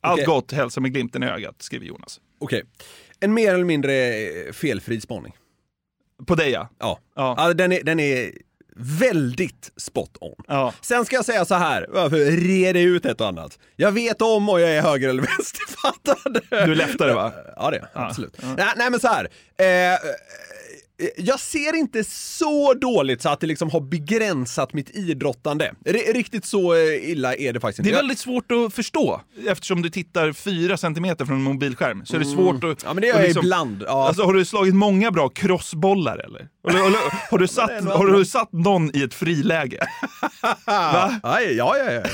Allt 0.01 0.15
Okej. 0.15 0.27
gott, 0.27 0.53
hälsa 0.53 0.81
med 0.81 0.93
glimten 0.93 1.23
i 1.23 1.27
ögat, 1.27 1.63
skriver 1.63 1.87
Jonas. 1.87 2.21
Okej. 2.39 2.63
En 3.21 3.35
mer 3.35 3.55
eller 3.55 3.65
mindre 3.65 3.93
eh, 3.93 4.53
felfri 4.53 5.01
spaning. 5.01 5.33
På 6.27 6.35
dig 6.35 6.51
ja. 6.51 6.69
Ja. 6.79 6.99
Ja. 7.17 7.35
ja 7.39 7.55
den, 7.55 7.73
är, 7.73 7.83
den 7.85 8.01
är 8.01 8.31
väldigt 8.77 9.73
spot 9.77 10.17
on. 10.21 10.45
ja. 10.49 10.73
Sen 10.81 11.05
ska 11.05 11.17
jag 11.17 11.25
säga 11.25 11.45
så 11.45 11.55
här, 11.55 11.87
varför 11.89 12.17
reda 12.31 12.81
ut 12.81 13.07
ett 13.07 13.21
och 13.21 13.27
annat. 13.29 13.59
Jag 13.77 13.93
vet 13.93 14.23
om 14.23 14.49
och 14.49 14.61
jag 14.61 14.71
är 14.71 14.83
höger 14.83 15.09
eller 15.09 15.23
vänsterfattad. 15.23 16.41
Du 16.51 16.57
är 16.57 16.75
läftare 16.75 17.13
va? 17.15 17.33
Ja 17.57 17.71
det 17.71 17.77
är 17.77 17.89
jag, 17.95 18.03
absolut. 18.07 18.37
Nej, 18.57 18.73
nej 18.77 18.91
men 18.91 19.01
så 19.01 19.09
här. 19.09 19.29
Eh, 19.57 19.99
jag 21.17 21.41
ser 21.41 21.77
inte 21.77 22.05
så 22.05 22.75
dåligt 22.75 23.23
så 23.23 23.29
att 23.29 23.41
det 23.41 23.47
liksom 23.47 23.71
har 23.71 23.81
begränsat 23.81 24.73
mitt 24.73 24.91
idrottande. 24.97 25.73
R- 25.87 26.13
riktigt 26.15 26.45
så 26.45 26.75
eh, 26.75 27.11
illa 27.11 27.35
är 27.35 27.53
det 27.53 27.61
faktiskt 27.61 27.83
Det 27.85 27.89
inte. 27.89 27.99
är 27.99 28.03
väldigt 28.03 28.19
svårt 28.19 28.53
att 28.53 28.75
förstå. 28.75 29.21
Eftersom 29.49 29.83
du 29.83 29.91
tittar 29.91 30.33
fyra 30.33 30.77
centimeter 30.77 31.25
från 31.25 31.37
en 31.37 31.43
mobilskärm 31.43 32.07
så 32.07 32.17
är 32.17 32.21
det 32.21 32.25
svårt 32.27 32.57
att... 32.57 32.63
Mm. 32.63 32.77
Ja 32.85 32.95
men 32.95 33.01
det 33.01 33.07
gör 33.07 33.15
jag 33.17 33.25
liksom- 33.25 33.45
ibland. 33.45 33.85
Ja. 33.87 34.09
Alltså, 34.09 34.23
har 34.25 34.33
du 34.35 34.45
slagit 34.45 34.75
många 34.75 35.11
bra 35.11 35.29
crossbollar 35.29 36.19
eller? 36.19 36.49
Eller, 36.69 36.87
eller 36.87 36.99
har, 37.31 37.39
du 37.39 37.49
satt, 37.59 37.85
har 37.85 38.07
du 38.07 38.25
satt 38.25 38.53
någon 38.53 38.97
i 38.97 39.03
ett 39.03 39.15
friläge? 39.15 39.87
Va? 40.67 41.21
Aj, 41.23 41.53
ja, 41.57 41.77
ja, 41.79 41.93
ja. 41.93 42.03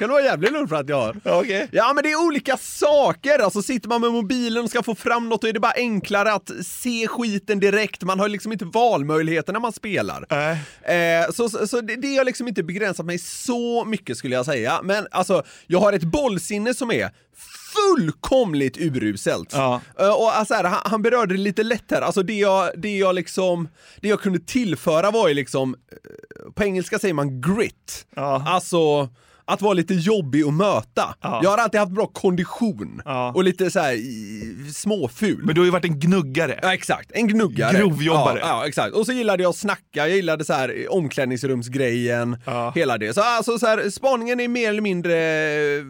kan 0.00 0.08
du 0.08 0.12
vara 0.12 0.24
jävligt 0.24 0.52
lugn 0.52 0.68
för 0.68 0.76
att 0.76 0.88
jag 0.88 1.00
har. 1.00 1.16
Ja, 1.24 1.40
okej. 1.40 1.68
Ja 1.72 1.92
men 1.94 2.04
det 2.04 2.10
är 2.10 2.26
olika 2.26 2.56
saker, 2.56 3.38
alltså 3.38 3.62
sitter 3.62 3.88
man 3.88 4.00
med 4.00 4.12
mobilen 4.12 4.64
och 4.64 4.70
ska 4.70 4.82
få 4.82 4.94
fram 4.94 5.28
något 5.28 5.42
då 5.42 5.48
är 5.48 5.52
det 5.52 5.60
bara 5.60 5.72
enklare 5.76 6.32
att 6.32 6.50
se 6.66 7.08
skiten 7.08 7.60
direkt, 7.60 8.02
man 8.02 8.20
har 8.20 8.28
liksom 8.28 8.52
inte 8.52 8.64
valmöjligheter 8.64 9.52
när 9.52 9.60
man 9.60 9.72
spelar. 9.72 10.26
Nej. 10.30 11.22
Eh, 11.22 11.30
så 11.30 11.48
så, 11.48 11.66
så 11.66 11.80
det, 11.80 11.96
det 11.96 12.16
har 12.16 12.24
liksom 12.24 12.48
inte 12.48 12.62
begränsat 12.62 13.06
mig 13.06 13.18
så 13.18 13.84
mycket 13.84 14.16
skulle 14.16 14.34
jag 14.34 14.44
säga, 14.44 14.80
men 14.82 15.06
alltså 15.10 15.42
jag 15.66 15.80
har 15.80 15.92
ett 15.92 16.04
bollsinne 16.04 16.74
som 16.74 16.90
är 16.90 17.10
fullkomligt 17.74 18.76
uruselt. 18.78 19.52
Ja. 19.52 19.80
Eh, 19.98 20.12
och 20.12 20.36
alltså 20.36 20.54
här, 20.54 20.64
han, 20.64 20.80
han 20.84 21.02
berörde 21.02 21.34
det 21.34 21.40
lite 21.40 21.62
lätt 21.62 21.90
här, 21.90 22.02
alltså 22.02 22.22
det 22.22 22.38
jag, 22.38 22.70
det 22.76 22.96
jag 22.96 23.14
liksom, 23.14 23.68
det 24.00 24.08
jag 24.08 24.20
kunde 24.20 24.38
tillföra 24.38 25.10
var 25.10 25.28
ju 25.28 25.34
liksom, 25.34 25.74
eh, 25.74 26.52
på 26.52 26.64
engelska 26.64 26.98
säger 26.98 27.14
man 27.14 27.40
grit. 27.40 28.06
Ja. 28.14 28.44
Alltså, 28.46 29.08
att 29.52 29.62
vara 29.62 29.72
lite 29.74 29.94
jobbig 29.94 30.42
att 30.44 30.54
möta. 30.54 31.14
Ja. 31.20 31.40
Jag 31.42 31.50
har 31.50 31.58
alltid 31.58 31.80
haft 31.80 31.92
bra 31.92 32.06
kondition 32.06 33.02
Ja. 33.04 33.32
och 33.34 33.44
lite 33.44 33.70
så 33.70 33.80
här 33.80 33.96
småful. 34.72 35.40
Men 35.44 35.54
du 35.54 35.60
har 35.60 35.64
ju 35.64 35.70
varit 35.70 35.84
en 35.84 35.98
gnuggare. 36.00 36.58
Ja 36.62 36.74
exakt, 36.74 37.10
en 37.14 37.28
gnuggare. 37.28 37.78
Grovjobbare. 37.78 38.38
Ja, 38.40 38.48
ja 38.48 38.66
exakt. 38.66 38.94
Och 38.94 39.06
så 39.06 39.12
gillade 39.12 39.42
jag 39.42 39.50
att 39.50 39.56
snacka, 39.56 39.80
jag 39.92 40.10
gillade 40.10 40.44
så 40.44 40.52
här 40.52 40.86
omklädningsrumsgrejen, 40.90 42.36
Ja. 42.46 42.72
hela 42.74 42.98
det. 42.98 43.14
Så 43.14 43.20
alltså 43.22 43.58
så 43.58 43.66
här, 43.66 43.90
spaningen 43.90 44.40
är 44.40 44.48
mer 44.48 44.68
eller 44.68 44.82
mindre 44.82 45.14
eh, 45.16 45.82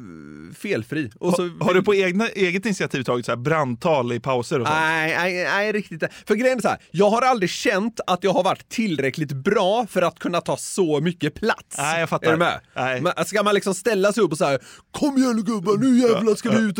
felfri. 0.54 1.10
Och 1.20 1.34
så, 1.34 1.50
Har 1.60 1.74
du 1.74 1.82
på 1.82 1.94
egna, 1.94 2.28
eget 2.28 2.66
initiativ 2.66 3.02
tagit 3.02 3.26
så 3.26 3.32
här 3.32 3.36
brandtal 3.36 4.12
i 4.12 4.20
pauser 4.20 4.60
och 4.60 4.66
sånt? 4.66 4.78
Nej, 4.80 5.16
nej, 5.18 5.44
nej, 5.44 5.72
riktigt. 5.72 6.02
För 6.26 6.34
grejen 6.34 6.58
är 6.58 6.62
så 6.62 6.68
här, 6.68 6.78
jag 6.90 7.10
har 7.10 7.22
aldrig 7.22 7.50
känt 7.50 8.00
att 8.06 8.24
jag 8.24 8.32
har 8.32 8.42
varit 8.42 8.68
tillräckligt 8.68 9.32
bra 9.32 9.86
för 9.90 10.02
att 10.02 10.18
kunna 10.18 10.40
ta 10.40 10.56
så 10.56 11.00
mycket 11.00 11.34
plats. 11.34 11.78
Nej, 11.78 12.00
jag 12.00 12.08
fattar. 12.08 12.26
Är 12.26 12.32
du 12.32 12.38
med? 12.38 12.60
Nej. 12.74 13.00
Men 13.00 13.24
ska 13.24 13.42
man 13.42 13.54
liksom 13.54 13.74
ställa 13.74 14.12
sig 14.12 14.22
upp 14.22 14.32
och 14.32 14.38
säga 14.38 14.58
Kom 14.90 15.18
igen 15.18 15.36
nu 15.36 15.42
gubbar, 15.42 15.76
nu 15.76 15.98
jävlar 15.98 16.34
ska 16.34 16.50
vi 16.50 16.58
ut! 16.58 16.76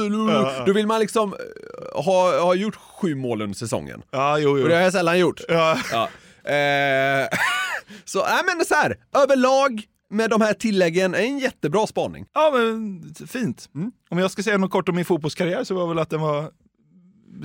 Då 0.66 0.72
vill 0.72 0.87
man 0.87 1.00
liksom 1.00 1.33
eh, 1.33 2.02
ha, 2.02 2.40
ha 2.40 2.54
gjort 2.54 2.76
sju 2.76 3.14
mål 3.14 3.42
under 3.42 3.56
säsongen. 3.56 4.02
Ja, 4.11 4.38
jo, 4.38 4.59
jo. 4.59 4.62
Och 4.62 4.68
det 4.68 4.74
har 4.74 4.83
jag 4.83 4.92
sällan 4.92 5.18
gjort. 5.18 5.40
Ja. 5.48 5.78
Ja. 5.92 6.09
Eh, 6.50 7.28
så, 8.04 8.18
nej 8.26 8.42
men 8.46 8.64
så 8.66 8.74
här, 8.74 8.96
överlag 9.16 9.83
med 10.11 10.31
de 10.31 10.40
här 10.40 10.55
tilläggen, 10.55 11.14
en 11.14 11.38
jättebra 11.38 11.87
spaning. 11.87 12.27
Ja, 12.33 12.51
men 12.55 13.14
fint. 13.29 13.68
Mm. 13.75 13.92
Om 14.11 14.18
jag 14.18 14.31
ska 14.31 14.42
säga 14.42 14.59
något 14.59 14.70
kort 14.70 14.88
om 14.88 14.96
min 14.96 15.05
fotbollskarriär 15.05 15.64
så 15.64 15.75
var 15.75 15.88
väl 15.88 15.99
att 15.99 16.11
den 16.11 16.20
var 16.20 16.51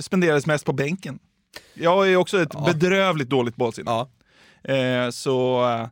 spenderades 0.00 0.46
mest 0.46 0.64
på 0.64 0.72
bänken. 0.72 1.18
Jag 1.74 2.08
ju 2.08 2.16
också 2.16 2.42
ett 2.42 2.64
bedrövligt 2.66 3.28
dåligt 3.28 3.56
bollsinne. 3.56 3.90
Ja. 3.90 4.08
Eh, 4.74 5.10
så 5.10 5.68
eh, 5.68 5.86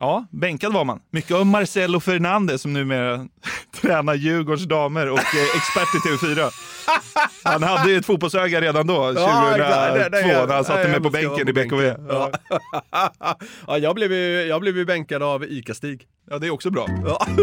ja, 0.00 0.26
bänkad 0.30 0.72
var 0.72 0.84
man. 0.84 1.00
Mycket 1.10 1.36
av 1.36 1.46
Marcelo 1.46 2.00
Fernandez 2.00 2.62
som 2.62 2.72
numera 2.72 3.26
tränar 3.80 4.14
Djurgårdens 4.14 4.64
damer 4.68 5.08
och 5.10 5.18
eh, 5.18 5.56
expert 5.56 5.94
i 5.94 5.98
TV4. 6.08 6.50
Han 7.44 7.62
hade 7.62 7.90
ju 7.90 7.96
ett 7.98 8.06
fotbollsöga 8.06 8.60
redan 8.60 8.86
då, 8.86 8.94
2002, 8.94 9.20
Ja, 9.20 9.50
exakt. 9.56 9.94
Det- 10.12 10.22
det- 10.22 10.46
när 10.46 10.54
han 10.54 10.64
satte 10.64 10.88
mig 10.88 11.00
på 11.00 11.10
bänken 11.10 11.48
i 11.48 11.52
BKV. 11.52 11.82
Ja. 12.08 12.30
Ja. 12.48 13.10
ja, 13.66 13.78
jag 13.78 13.94
blev 13.94 14.12
ju, 14.12 14.42
jag 14.42 14.60
blev 14.60 14.76
ju 14.76 14.84
bänkad 14.84 15.22
av 15.22 15.44
ICA-Stig. 15.44 16.06
ja, 16.30 16.38
det 16.38 16.46
är 16.46 16.50
också 16.50 16.70
bra. 16.70 16.86
Ja. 17.04 17.26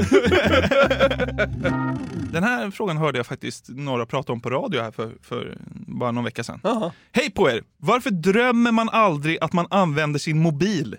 Den 2.32 2.44
här 2.44 2.72
frågan 2.72 2.98
hörde 2.98 3.20
jag 3.20 3.26
faktiskt 3.28 3.66
några 3.70 4.06
prata 4.06 4.34
om 4.34 4.42
på 4.42 4.50
radio 4.50 4.82
här 4.82 4.92
för, 4.92 5.12
för 5.22 5.58
bara 5.72 6.12
någon 6.12 6.24
vecka 6.24 6.44
sedan. 6.44 6.60
Jaha. 6.63 6.92
Hej 7.12 7.32
på 7.32 7.50
er! 7.50 7.63
Varför 7.78 8.10
drömmer 8.10 8.72
man 8.72 8.89
aldrig 8.89 9.38
att 9.42 9.54
man 9.54 9.68
använder 9.70 10.20
sin 10.20 10.39
mobil? 10.42 10.96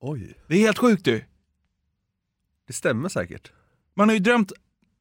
Oj, 0.00 0.34
Det 0.48 0.54
är 0.54 0.58
helt 0.58 0.78
sjukt 0.78 1.04
du. 1.04 1.24
det 2.66 2.72
stämmer 2.72 3.08
säkert. 3.08 3.52
Man 3.94 4.08
har 4.08 4.14
ju 4.14 4.20
drömt 4.20 4.52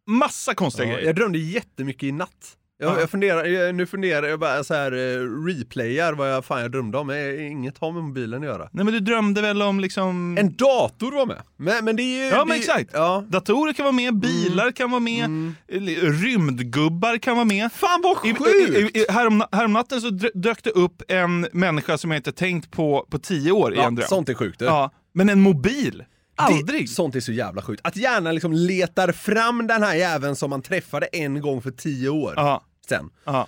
massa 0.05 0.53
konstiga 0.55 0.87
Ja, 0.87 0.93
grejer. 0.93 1.07
jag 1.07 1.15
drömde 1.15 1.37
jättemycket 1.39 2.03
i 2.03 2.11
natt. 2.11 2.57
Jag, 2.81 2.91
Ja. 2.91 2.99
jag 2.99 3.09
funderar, 3.09 3.45
jag, 3.45 3.75
nu 3.75 3.85
funderar 3.85 4.27
jag 4.27 4.39
bara 4.39 4.63
så 4.63 4.73
här 4.73 4.91
eh, 4.91 5.45
replayar 5.45 6.13
vad 6.13 6.31
jag 6.33 6.45
fan 6.45 6.61
jag 6.61 6.71
drömde 6.71 6.97
om. 6.97 7.07
Men 7.07 7.39
Inget 7.39 7.77
har 7.77 7.91
med 7.91 8.03
mobilen 8.03 8.39
att 8.41 8.45
göra. 8.47 8.69
Nej 8.71 8.85
men 8.85 8.93
du 8.93 8.99
drömde 8.99 9.41
väl 9.41 9.61
om 9.61 9.79
liksom... 9.79 10.37
En 10.37 10.55
dator 10.55 11.11
var 11.11 11.25
med. 11.25 11.41
Men, 11.57 11.85
men 11.85 11.95
det 11.95 12.03
är 12.03 12.23
ju... 12.25 12.29
Ja 12.31 12.39
det 12.39 12.45
men 12.45 12.57
exakt. 12.57 12.89
Ja. 12.93 13.23
Datorer 13.27 13.73
kan 13.73 13.83
vara 13.83 13.93
med, 13.95 14.15
bilar 14.15 14.71
kan 14.71 14.91
vara 14.91 14.99
med, 14.99 15.53
eller 15.67 16.11
rymdgubbar 16.23 17.17
kan 17.17 17.35
vara 17.35 17.45
med. 17.45 17.71
Fan 17.71 18.01
vad 18.03 18.25
I, 18.25 18.35
sjukt! 18.35 18.95
i, 18.95 18.99
i, 18.99 19.05
härom, 19.09 19.43
häromnatten 19.51 20.01
så 20.01 20.09
dök 20.33 20.63
det 20.63 20.69
upp 20.71 21.01
en 21.07 21.47
människa 21.51 21.97
som 21.97 22.11
jag 22.11 22.19
inte 22.19 22.31
tänkt 22.31 22.71
på 22.71 23.07
på 23.09 23.19
tio 23.19 23.51
år 23.51 23.73
i 23.73 23.77
en 23.77 23.83
ja, 23.83 23.89
dröm. 23.89 24.07
sånt 24.07 24.29
är 24.29 24.33
sjukt. 24.33 24.59
du. 24.59 24.65
Ja, 24.65 24.91
men 25.13 25.29
en 25.29 25.41
mobil? 25.41 26.03
Aldrig! 26.35 26.81
Det, 26.83 26.87
sånt 26.87 27.15
är 27.15 27.19
så 27.19 27.31
jävla 27.31 27.61
sjukt. 27.61 27.81
Att 27.83 27.95
hjärnan 27.97 28.33
liksom 28.35 28.53
letar 28.53 29.11
fram 29.11 29.67
den 29.67 29.83
här 29.83 29.95
jäveln 29.95 30.35
som 30.35 30.49
man 30.49 30.61
träffade 30.61 31.05
en 31.05 31.41
gång 31.41 31.61
för 31.61 31.71
tio 31.71 32.09
år 32.09 32.33
Ja, 32.35 32.61
sen. 32.89 33.09
ja. 33.23 33.47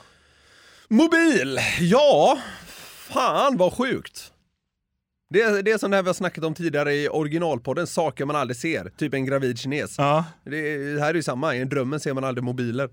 Mobil, 0.89 1.59
ja, 1.79 2.39
fan 3.09 3.57
vad 3.57 3.73
sjukt. 3.73 4.31
Det 5.29 5.61
det 5.61 5.71
är 5.71 5.77
som 5.77 5.91
det 5.91 5.97
här 5.97 6.03
vi 6.03 6.09
har 6.09 6.13
snackat 6.13 6.43
om 6.43 6.53
tidigare 6.53 6.93
i 6.93 7.09
originalpodden, 7.09 7.87
saker 7.87 8.25
man 8.25 8.35
aldrig 8.35 8.57
ser. 8.57 8.91
Typ 8.97 9.13
en 9.13 9.25
gravid 9.25 9.59
kines. 9.59 9.97
ja. 9.97 10.25
Det, 10.45 10.93
det 10.93 11.01
här 11.01 11.09
är 11.09 11.13
ju 11.13 11.23
samma, 11.23 11.55
i 11.55 11.65
drömmen 11.65 11.99
ser 11.99 12.13
man 12.13 12.23
aldrig 12.23 12.43
mobiler. 12.43 12.89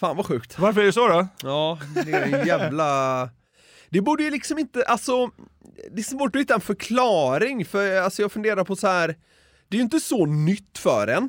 Fan 0.00 0.16
vad 0.16 0.26
sjukt. 0.26 0.58
Varför 0.58 0.80
är 0.80 0.84
det 0.86 0.92
så 0.92 1.08
då? 1.08 1.28
Ja, 1.42 1.78
det 2.04 2.12
är 2.12 2.22
en 2.40 2.46
jävla... 2.46 3.30
Det 3.88 4.00
borde 4.00 4.22
ju 4.22 4.30
liksom 4.30 4.58
inte, 4.58 4.84
alltså, 4.84 5.30
det 5.90 6.00
är 6.00 6.04
svårt 6.04 6.36
att 6.36 6.42
hitta 6.42 6.54
en 6.54 6.60
förklaring 6.60 7.64
för 7.64 8.00
alltså 8.00 8.22
jag 8.22 8.32
funderar 8.32 8.64
på 8.64 8.76
så 8.76 8.86
här. 8.86 9.08
det 9.68 9.76
är 9.76 9.78
ju 9.78 9.82
inte 9.82 10.00
så 10.00 10.26
nytt 10.26 10.78
för 10.78 11.06
en. 11.08 11.28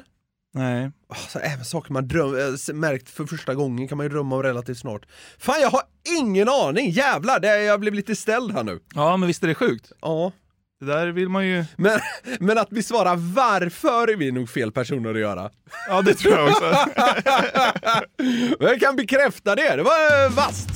Nej. 0.53 0.91
Alltså, 1.13 1.39
även 1.39 1.65
saker 1.65 1.93
man 1.93 2.07
dröm, 2.07 2.35
äh, 2.35 2.73
märkt 2.73 3.09
för 3.09 3.25
första 3.25 3.55
gången 3.55 3.87
kan 3.87 3.97
man 3.97 4.05
ju 4.05 4.09
drömma 4.09 4.35
om 4.35 4.43
relativt 4.43 4.77
snart. 4.77 5.05
Fan 5.39 5.61
jag 5.61 5.69
har 5.69 5.81
ingen 6.19 6.49
aning, 6.49 6.89
jävlar, 6.89 7.39
det, 7.39 7.63
jag 7.63 7.79
blev 7.79 7.93
lite 7.93 8.15
ställd 8.15 8.51
här 8.51 8.63
nu. 8.63 8.79
Ja, 8.95 9.17
men 9.17 9.27
visst 9.27 9.43
är 9.43 9.47
det 9.47 9.55
sjukt? 9.55 9.91
Ja. 10.01 10.31
Det 10.79 10.85
där 10.85 11.07
vill 11.07 11.29
man 11.29 11.47
ju... 11.47 11.65
Men, 11.75 11.99
men 12.39 12.57
att 12.57 12.69
besvara 12.69 13.15
varför 13.15 14.07
är 14.07 14.15
vi 14.15 14.31
nog 14.31 14.49
fel 14.49 14.71
personer 14.71 15.09
att 15.09 15.19
göra. 15.19 15.49
Ja, 15.87 16.01
det 16.01 16.13
tror 16.13 16.33
jag 16.33 16.47
också. 16.49 16.75
Jag 18.59 18.79
kan 18.79 18.95
bekräfta 18.95 19.55
det, 19.55 19.75
det 19.75 19.83
var 19.83 20.25
äh, 20.25 20.31
vasst. 20.31 20.69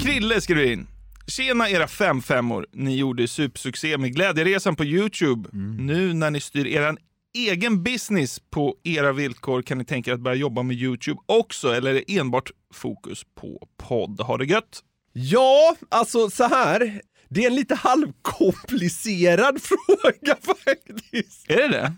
Krille 0.00 0.40
skriver 0.40 0.72
in. 0.72 0.86
Tjena 1.26 1.70
era 1.70 1.88
fem 1.88 2.22
femmor. 2.22 2.66
Ni 2.72 2.96
gjorde 2.96 3.28
supersuccé 3.28 3.98
med 3.98 4.14
Glädjeresan 4.14 4.76
på 4.76 4.84
Youtube. 4.84 5.48
Nu 5.78 6.12
när 6.12 6.30
ni 6.30 6.40
styr 6.40 6.66
eran 6.66 6.98
egen 7.34 7.82
business 7.82 8.40
på 8.50 8.76
era 8.84 9.12
villkor 9.12 9.62
kan 9.62 9.78
ni 9.78 9.84
tänka 9.84 10.10
er 10.10 10.14
att 10.14 10.20
börja 10.20 10.36
jobba 10.36 10.62
med 10.62 10.76
Youtube 10.76 11.20
också 11.26 11.74
eller 11.74 11.90
är 11.90 11.94
det 11.94 12.18
enbart 12.18 12.50
fokus 12.74 13.22
på 13.34 13.68
podd? 13.76 14.20
Ha 14.20 14.36
det 14.36 14.44
gött! 14.44 14.82
Ja, 15.12 15.76
alltså 15.88 16.30
så 16.30 16.44
här. 16.44 17.00
Det 17.28 17.42
är 17.42 17.46
en 17.46 17.54
lite 17.54 17.74
halvkomplicerad 17.74 19.62
fråga 19.62 20.36
faktiskt. 20.42 21.50
Är 21.50 21.56
det 21.56 21.68
det? 21.68 21.92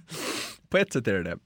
på 0.69 0.79
ett 0.79 0.93
sätt 0.93 1.09
är 1.09 1.13
det 1.13 1.23
det. 1.23 1.39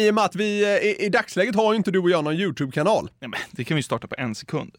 I 0.00 0.10
och 0.10 0.14
med 0.14 0.24
att 0.24 0.36
vi, 0.36 0.64
eh, 0.64 0.70
i, 0.70 0.96
i 1.06 1.08
dagsläget 1.08 1.54
har 1.54 1.72
ju 1.72 1.76
inte 1.76 1.90
du 1.90 1.98
och 1.98 2.10
jag 2.10 2.24
någon 2.24 2.34
YouTube-kanal. 2.34 3.10
Nej, 3.20 3.30
men 3.30 3.40
det 3.50 3.64
kan 3.64 3.76
vi 3.76 3.82
starta 3.82 4.06
på 4.06 4.14
en 4.18 4.34
sekund. 4.34 4.74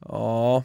Ja, 0.00 0.64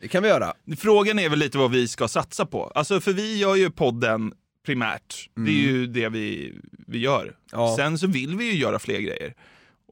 det 0.00 0.08
kan 0.08 0.22
vi 0.22 0.28
göra. 0.28 0.54
Frågan 0.78 1.18
är 1.18 1.28
väl 1.28 1.38
lite 1.38 1.58
vad 1.58 1.70
vi 1.70 1.88
ska 1.88 2.08
satsa 2.08 2.46
på. 2.46 2.72
Alltså 2.74 3.00
för 3.00 3.12
vi 3.12 3.38
gör 3.38 3.54
ju 3.54 3.70
podden 3.70 4.32
primärt. 4.68 5.28
Det 5.34 5.50
är 5.50 5.54
ju 5.72 5.86
det 5.86 6.08
vi, 6.08 6.54
vi 6.86 6.98
gör. 6.98 7.22
Mm. 7.22 7.34
Ja. 7.52 7.74
Sen 7.76 7.98
så 7.98 8.06
vill 8.06 8.36
vi 8.36 8.44
ju 8.44 8.58
göra 8.58 8.78
fler 8.78 9.00
grejer. 9.00 9.34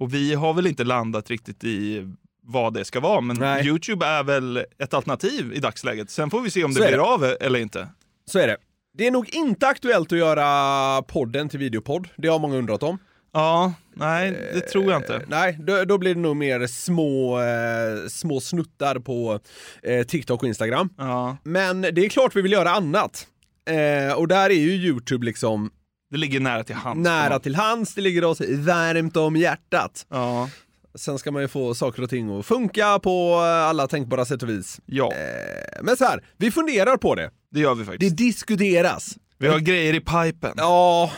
Och 0.01 0.15
vi 0.15 0.35
har 0.35 0.55
väl 0.55 0.67
inte 0.67 0.85
landat 0.85 1.31
riktigt 1.31 1.65
i 1.65 2.09
vad 2.43 2.75
det 2.75 2.85
ska 2.85 3.01
vara. 3.01 3.21
Men 3.21 3.37
Nej. 3.37 3.67
Youtube 3.67 4.07
är 4.07 4.23
väl 4.23 4.65
ett 4.79 4.95
alternativ 4.95 5.53
i 5.55 5.59
dagsläget. 5.59 6.11
Sen 6.11 6.31
får 6.31 6.41
vi 6.41 6.51
se 6.51 6.65
om 6.65 6.73
Så 6.73 6.81
det 6.81 6.87
blir 6.87 6.97
det. 6.97 7.03
av 7.03 7.25
eller 7.41 7.59
inte. 7.59 7.89
Så 8.31 8.39
är 8.39 8.47
det. 8.47 8.57
Det 8.99 9.07
är 9.07 9.11
nog 9.11 9.35
inte 9.35 9.67
aktuellt 9.69 10.12
att 10.12 10.19
göra 10.19 11.03
podden 11.03 11.49
till 11.49 11.59
videopodd. 11.59 12.09
Det 12.17 12.29
har 12.29 12.39
många 12.39 12.57
undrat 12.57 12.83
om. 12.83 12.99
Ja, 13.33 13.73
nej 13.95 14.31
det 14.55 14.61
tror 14.61 14.85
jag 14.93 15.01
inte. 15.01 15.15
Eh, 15.15 15.21
nej, 15.29 15.59
då, 15.61 15.85
då 15.85 15.99
blir 15.99 16.15
det 16.15 16.21
nog 16.21 16.37
mer 16.37 16.67
små, 16.67 17.41
eh, 17.41 18.09
små 18.09 18.41
snuttar 18.41 18.99
på 18.99 19.41
eh, 19.83 20.03
TikTok 20.07 20.43
och 20.43 20.49
Instagram. 20.49 20.89
Ja, 20.99 21.37
Men 21.45 21.81
det 21.83 22.05
är 22.05 22.09
klart 22.09 22.37
vi 22.37 22.43
vill 22.43 22.53
göra 22.53 22.71
annat. 22.71 23.27
Eh, 23.66 24.12
och 24.12 24.29
där 24.29 24.50
är 24.50 24.55
ju 24.55 24.70
YouTube 24.70 25.26
liksom 25.26 25.70
det 26.11 26.16
ligger 26.18 26.40
nära 26.40 26.64
till 26.64 26.74
hands. 26.74 27.05
nära 27.05 27.38
till 27.38 27.55
hands, 27.57 27.94
det 27.94 28.00
ligger 28.00 28.24
oss 28.24 28.40
varmt 28.40 29.16
om 29.16 29.37
hjärtat. 29.37 30.07
Ja, 30.11 30.50
Sen 30.94 31.18
ska 31.18 31.31
man 31.31 31.42
ju 31.42 31.48
få 31.48 31.74
saker 31.74 32.02
och 32.02 32.11
ting 32.11 32.38
att 32.38 32.46
funka 32.46 32.98
på 32.98 33.35
alla 33.38 33.87
tänkbara 33.88 34.24
sätt 34.24 34.42
och 34.42 34.48
vis. 34.48 34.81
ja 34.87 35.12
Eh, 35.12 35.83
men 35.83 35.96
så 35.96 36.05
här, 36.05 36.24
vi 36.37 36.50
funderar 36.50 36.96
på 36.96 37.14
det. 37.14 37.31
det 37.50 37.61
gör 37.61 37.74
vi 37.74 37.81
Det 37.83 37.87
faktiskt. 37.87 38.16
diskuteras. 38.16 39.16
Vi 39.38 39.48
har 39.48 39.59
grejer 39.59 39.94
i 39.94 40.00
pipen. 40.00 40.52
Ja, 40.57 41.11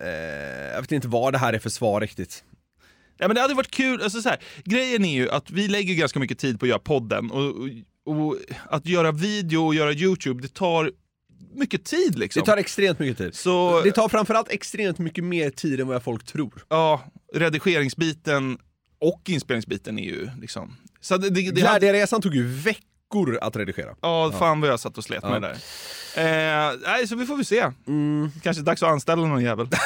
eh, 0.00 0.08
jag 0.74 0.80
vet 0.80 0.92
inte 0.92 1.08
vad 1.08 1.32
det 1.34 1.38
här 1.38 1.52
är 1.52 1.58
för 1.58 1.70
svar 1.70 2.00
riktigt. 2.00 2.44
Ja, 3.18 3.28
men 3.28 3.34
det 3.34 3.40
hade 3.40 3.54
varit 3.54 3.70
kul. 3.70 4.02
Alltså, 4.02 4.22
så 4.22 4.28
här, 4.28 4.38
grejen 4.64 5.04
är 5.04 5.14
ju 5.14 5.30
att 5.30 5.50
vi 5.50 5.68
lägger 5.68 5.94
ganska 5.94 6.18
mycket 6.18 6.38
tid 6.38 6.60
på 6.60 6.64
att 6.66 6.70
göra 6.70 6.78
podden. 6.78 7.30
Och, 7.30 7.44
och, 8.06 8.16
och 8.28 8.36
att 8.70 8.86
göra 8.86 9.12
video 9.12 9.66
och 9.66 9.74
göra 9.74 9.92
YouTube, 9.92 10.42
det 10.42 10.54
tar 10.54 10.90
mycket 11.54 11.84
tid 11.84 12.18
liksom. 12.18 12.40
Det 12.40 12.46
tar 12.46 12.56
extremt 12.56 12.98
mycket 12.98 13.18
tid. 13.18 13.34
Så 13.34 13.80
Det 13.84 13.92
tar 13.92 14.08
framförallt 14.08 14.48
extremt 14.50 14.98
mycket 14.98 15.24
mer 15.24 15.50
tid 15.50 15.80
än 15.80 15.86
vad 15.86 16.02
folk 16.02 16.24
tror. 16.24 16.64
ja, 16.68 17.02
redigeringsbiten 17.34 18.58
och 19.00 19.22
inspelningsbiten 19.26 19.98
är 19.98 20.04
ju 20.04 20.28
liksom... 20.40 20.76
Så 21.00 21.16
det, 21.16 21.30
det, 21.30 21.50
det 21.50 21.66
hade, 21.66 21.78
Glädjeresan 21.80 22.22
tog 22.22 22.34
ju 22.34 22.46
veckor 22.48 23.38
att 23.42 23.56
redigera. 23.56 23.94
ja, 24.00 24.32
fan 24.38 24.60
vad 24.60 24.70
jag 24.70 24.80
satt 24.80 24.98
och 24.98 25.04
slet 25.04 25.22
med 25.22 25.32
Ja. 25.32 25.38
det 25.40 25.46
där. 25.46 26.70
Eh, 26.72 26.78
nej, 26.86 27.08
så 27.08 27.16
vi 27.16 27.26
får 27.26 27.36
väl 27.36 27.44
se. 27.44 27.70
Mm. 27.86 28.30
Kanske 28.42 28.62
dags 28.62 28.82
att 28.82 28.88
anställa 28.88 29.26
någon 29.26 29.42
jävel. 29.44 29.68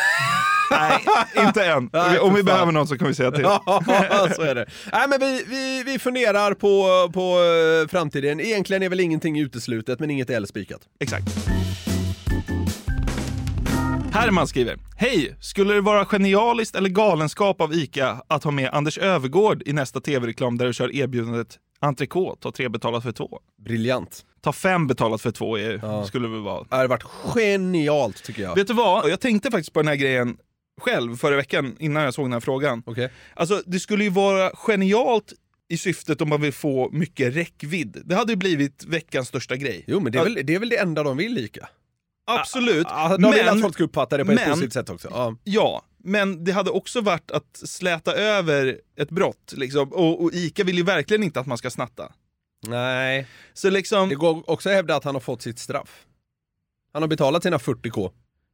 nej, 0.71 1.05
inte 1.47 1.65
än. 1.65 1.91
Nej, 1.93 2.19
Om 2.19 2.35
vi 2.35 2.43
behöver 2.43 2.73
någon 2.73 2.87
så 2.89 2.99
kan 2.99 3.09
vi 3.09 3.15
säga 3.15 3.31
till. 3.31 3.43
Ja, 3.67 4.29
så 4.37 4.43
är 4.43 4.55
det. 4.55 4.67
Nej, 4.93 5.09
men 5.09 5.21
vi, 5.21 5.45
vi, 5.47 5.83
vi 5.87 5.99
funderar 5.99 6.55
på, 6.55 6.87
på 7.13 7.39
eh, 7.83 7.89
framtiden. 7.89 8.41
Egentligen 8.41 8.83
är 8.83 8.89
väl 8.89 9.01
ingenting 9.01 9.39
uteslutet, 9.39 10.01
men 10.01 10.11
inget 10.11 10.31
är 10.31 10.47
spikat. 10.47 10.81
Exakt. 11.01 11.27
Herman 14.13 14.47
skriver, 14.49 14.77
Hej! 14.97 15.37
Skulle 15.41 15.75
det 15.75 15.81
vara 15.81 16.05
genialiskt 16.05 16.77
eller 16.77 16.89
galenskap 16.89 17.61
av 17.61 17.75
ICA 17.75 18.23
att 18.29 18.45
ha 18.45 18.51
med 18.51 18.71
Anders 18.73 18.99
Övergård 18.99 19.63
i 19.67 19.73
nästa 19.73 20.01
tv-reklam 20.01 20.59
där 20.59 20.67
du 20.67 20.73
kör 20.73 20.95
erbjudandet 20.97 21.59
entrecote, 21.81 22.43
ta 22.43 22.51
tre 22.53 22.69
betalat 22.69 23.03
för 23.03 23.13
två? 23.13 23.39
Briljant. 23.65 24.25
Ta 24.45 24.53
fem 24.53 24.87
betalat 24.87 25.21
för 25.23 25.31
två 25.31 25.59
är, 25.59 25.81
Ja. 25.83 26.05
skulle 26.05 26.29
det 26.29 26.39
vara. 26.41 26.65
Det 26.71 26.77
hade 26.77 26.89
varit 26.89 27.03
genialt 27.35 28.23
tycker 28.25 28.43
jag. 28.43 28.55
Vet 28.55 28.67
du 28.67 28.75
vad? 28.75 29.11
Jag 29.11 29.21
tänkte 29.21 29.51
faktiskt 29.51 29.73
på 29.73 29.81
den 29.81 29.89
här 29.89 29.95
grejen 29.97 30.37
själv 30.79 31.17
förra 31.17 31.37
veckan 31.37 31.77
innan 31.79 32.03
jag 32.03 32.15
såg 32.15 32.25
den 32.25 32.33
här 32.33 32.41
frågan. 32.41 32.83
Okej. 32.87 33.11
Alltså, 33.35 33.63
det 33.67 33.81
skulle 33.81 34.05
ju 34.05 34.11
vara 34.11 34.51
genialt 34.55 35.33
i 35.69 35.79
syftet 35.79 36.21
om 36.21 36.29
man 36.29 36.41
vill 36.41 36.53
få 36.53 36.91
mycket 36.93 37.37
räckvidd. 37.37 38.03
Det 38.05 38.15
hade 38.15 38.33
ju 38.33 38.37
blivit 38.37 38.85
veckans 38.85 39.29
största 39.29 39.57
grej. 39.57 39.85
Jo, 39.87 40.01
men 40.01 40.13
det 40.13 40.19
är, 40.19 40.25
väl, 40.25 40.41
det 40.45 40.55
är 40.55 40.59
väl 40.59 40.69
det 40.69 40.77
enda 40.77 41.03
de 41.03 41.17
vill, 41.17 41.39
ICA? 41.39 41.69
Absolut. 42.27 42.87
Ja, 42.91 43.17
de 43.17 43.33
vill 43.33 43.49
att 43.49 43.61
folk 43.61 43.75
ska 43.75 43.85
uppfatta 43.85 44.17
det 44.17 44.25
på 44.25 44.33
ett 44.33 44.41
men- 44.41 44.51
positivt 44.51 44.73
sätt 44.73 44.91
också. 44.91 45.09
Ja. 45.11 45.37
Ja, 45.45 45.83
men 46.05 46.45
det 46.45 46.53
hade 46.53 46.71
också 46.71 47.01
varit 47.01 47.31
att 47.31 47.57
släta 47.65 48.15
över 48.15 48.81
ett 48.97 49.11
brott. 49.11 49.55
Liksom. 49.57 49.93
Och, 49.93 50.23
och 50.23 50.31
ICA 50.33 50.65
vill 50.65 50.77
ju 50.77 50.83
verkligen 50.83 51.23
inte 51.23 51.41
att 51.41 51.47
man 51.47 51.59
ska 51.59 51.71
snatta. 51.71 52.13
Nej. 52.67 53.27
Så 53.55 53.71
liksom, 53.71 54.09
Det 54.09 54.15
går 54.15 54.51
också 54.51 54.69
att 54.69 54.75
hävda 54.75 54.97
att 54.97 55.05
han 55.05 55.15
har 55.15 55.21
fått 55.21 55.43
sitt 55.43 55.59
straff. 55.59 56.07
Han 56.93 57.03
har 57.03 57.09
betalat 57.09 57.43
sina 57.43 57.59
40k. 57.59 58.11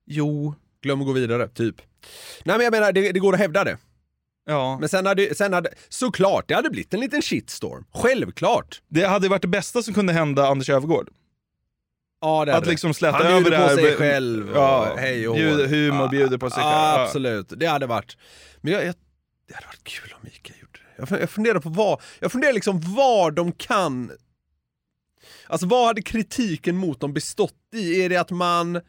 jo, 0.07 0.55
Glöm 0.85 1.01
att 1.01 1.07
gå 1.07 1.13
vidare, 1.13 1.49
typ. 1.49 1.75
Nej 2.45 2.57
men 2.57 2.65
jag 2.65 2.71
menar, 2.71 2.93
det, 2.93 3.13
det 3.13 3.19
går 3.21 3.33
att 3.33 3.39
hävda 3.39 3.65
det. 3.65 3.79
ja. 4.47 4.79
Men 4.81 4.89
sen 4.89 5.07
hade, 5.07 5.35
sen 5.35 5.53
hade, 5.53 5.75
såklart, 5.89 6.49
det 6.49 6.55
hade 6.55 6.71
blivit 6.71 6.95
en 6.95 7.01
liten 7.01 7.23
shitstorm. 7.23 7.85
Självklart. 7.95 8.83
Det 8.89 9.05
hade 9.05 9.29
varit 9.29 9.43
det 9.43 9.49
bästa 9.49 9.83
som 9.83 9.95
kunde 9.95 10.13
hända 10.13 10.47
Anders 10.49 10.69
Övergård. 10.71 11.09
Ja, 12.21 12.45
det 12.45 12.57
Att 12.57 12.67
liksom 12.67 12.95
släta 12.95 13.17
Han 13.17 13.27
över 13.27 13.41
bjuder 13.41 13.51
det 13.59 13.65
på 13.65 13.69
här. 13.69 13.77
sig 13.77 13.97
själv 13.97 14.51
och 14.51 14.57
Ja, 14.57 14.95
hej 14.99 15.29
och 15.29 15.35
hå. 15.35 15.41
bjuder, 15.41 15.67
humor, 15.67 16.03
Ja, 16.03 16.09
bjuder 16.09 16.39
på 16.39 16.51
sig 16.51 16.63
själv. 16.63 16.75
Ja. 16.75 17.03
Absolut, 17.05 17.53
det 17.57 17.67
hade 17.67 17.87
varit. 17.87 18.17
Men 18.61 18.73
jag, 18.73 18.85
jag, 18.87 18.95
det 19.49 19.55
hade 19.55 19.67
varit 19.67 19.85
kul 19.85 20.15
om 20.21 20.27
Ica 20.29 20.53
gjorde 20.61 20.73
det. 20.79 20.95
Jag, 20.97 21.09
fun- 21.09 21.21
jag 21.21 21.31
funderar 21.31 21.61
på 21.61 21.69
vad, 21.69 22.03
jag 22.21 22.33
funderar 22.33 22.53
liksom 22.53 22.81
vad 22.95 23.35
de 23.35 23.53
kan 23.53 24.11
Alltså 25.47 25.67
vad 25.67 25.87
hade 25.87 26.03
kritiken 26.03 26.77
mot 26.77 27.01
dem 27.01 27.13
bestått 27.13 27.55
i? 27.75 28.03
Är 28.05 28.09
det 28.09 28.17
att 28.17 28.31
man, 28.31 28.81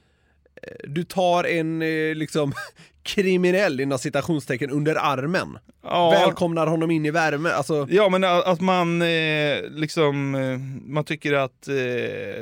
du 0.84 1.04
tar 1.04 1.44
en 1.44 1.82
eh, 1.82 2.16
liksom 2.16 2.54
kriminell 3.04 3.80
inom 3.80 4.00
citationstecken 4.00 4.70
under 4.70 4.96
armen? 4.96 5.58
Ja. 5.84 6.10
Välkomnar 6.10 6.68
honom 6.68 6.92
in 6.92 7.06
i 7.06 7.12
värme? 7.12 7.50
Alltså, 7.50 7.88
Ja, 7.90 8.10
men 8.10 8.24
att 8.24 8.62
man 8.62 9.02
eh, 9.02 9.62
liksom, 9.70 10.36
eh, 10.36 10.58
man 10.94 11.04
tycker 11.04 11.34
att 11.34 11.68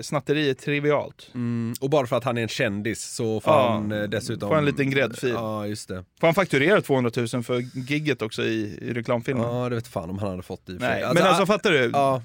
snatteri 0.02 0.50
är 0.50 0.54
trivialt. 0.54 1.30
mm, 1.34 1.74
och 1.82 1.90
bara 1.90 2.08
för 2.08 2.16
att 2.18 2.24
han 2.24 2.38
är 2.38 2.42
en 2.42 2.48
kändis 2.48 3.16
så 3.16 3.40
får 3.40 3.54
Ja, 3.54 3.72
han 3.72 3.90
dessutom... 4.10 4.50
får 4.50 4.58
en 4.58 4.66
liten 4.66 4.90
gräddfil. 4.92 5.30
Ja, 5.30 5.68
just 5.68 5.88
det. 5.90 6.04
Får 6.20 6.28
han 6.28 6.34
fakturera 6.34 6.82
200 6.82 7.12
000 7.34 7.44
för 7.44 7.60
gigget 7.90 8.22
också 8.22 8.44
i, 8.44 8.80
i 8.82 8.94
reklamfilmen? 8.94 9.44
Ja, 9.56 9.70
det 9.70 9.76
vet 9.76 9.88
fan 9.88 10.10
om 10.10 10.20
han 10.20 10.30
hade 10.30 10.44
fått 10.44 10.66
det 10.66 10.74
i. 10.74 10.78
Nej, 10.80 11.04
men 11.14 11.24
alltså 11.24 11.46
fattar 11.46 11.72
du? 11.72 11.90
Ja. 11.94 12.22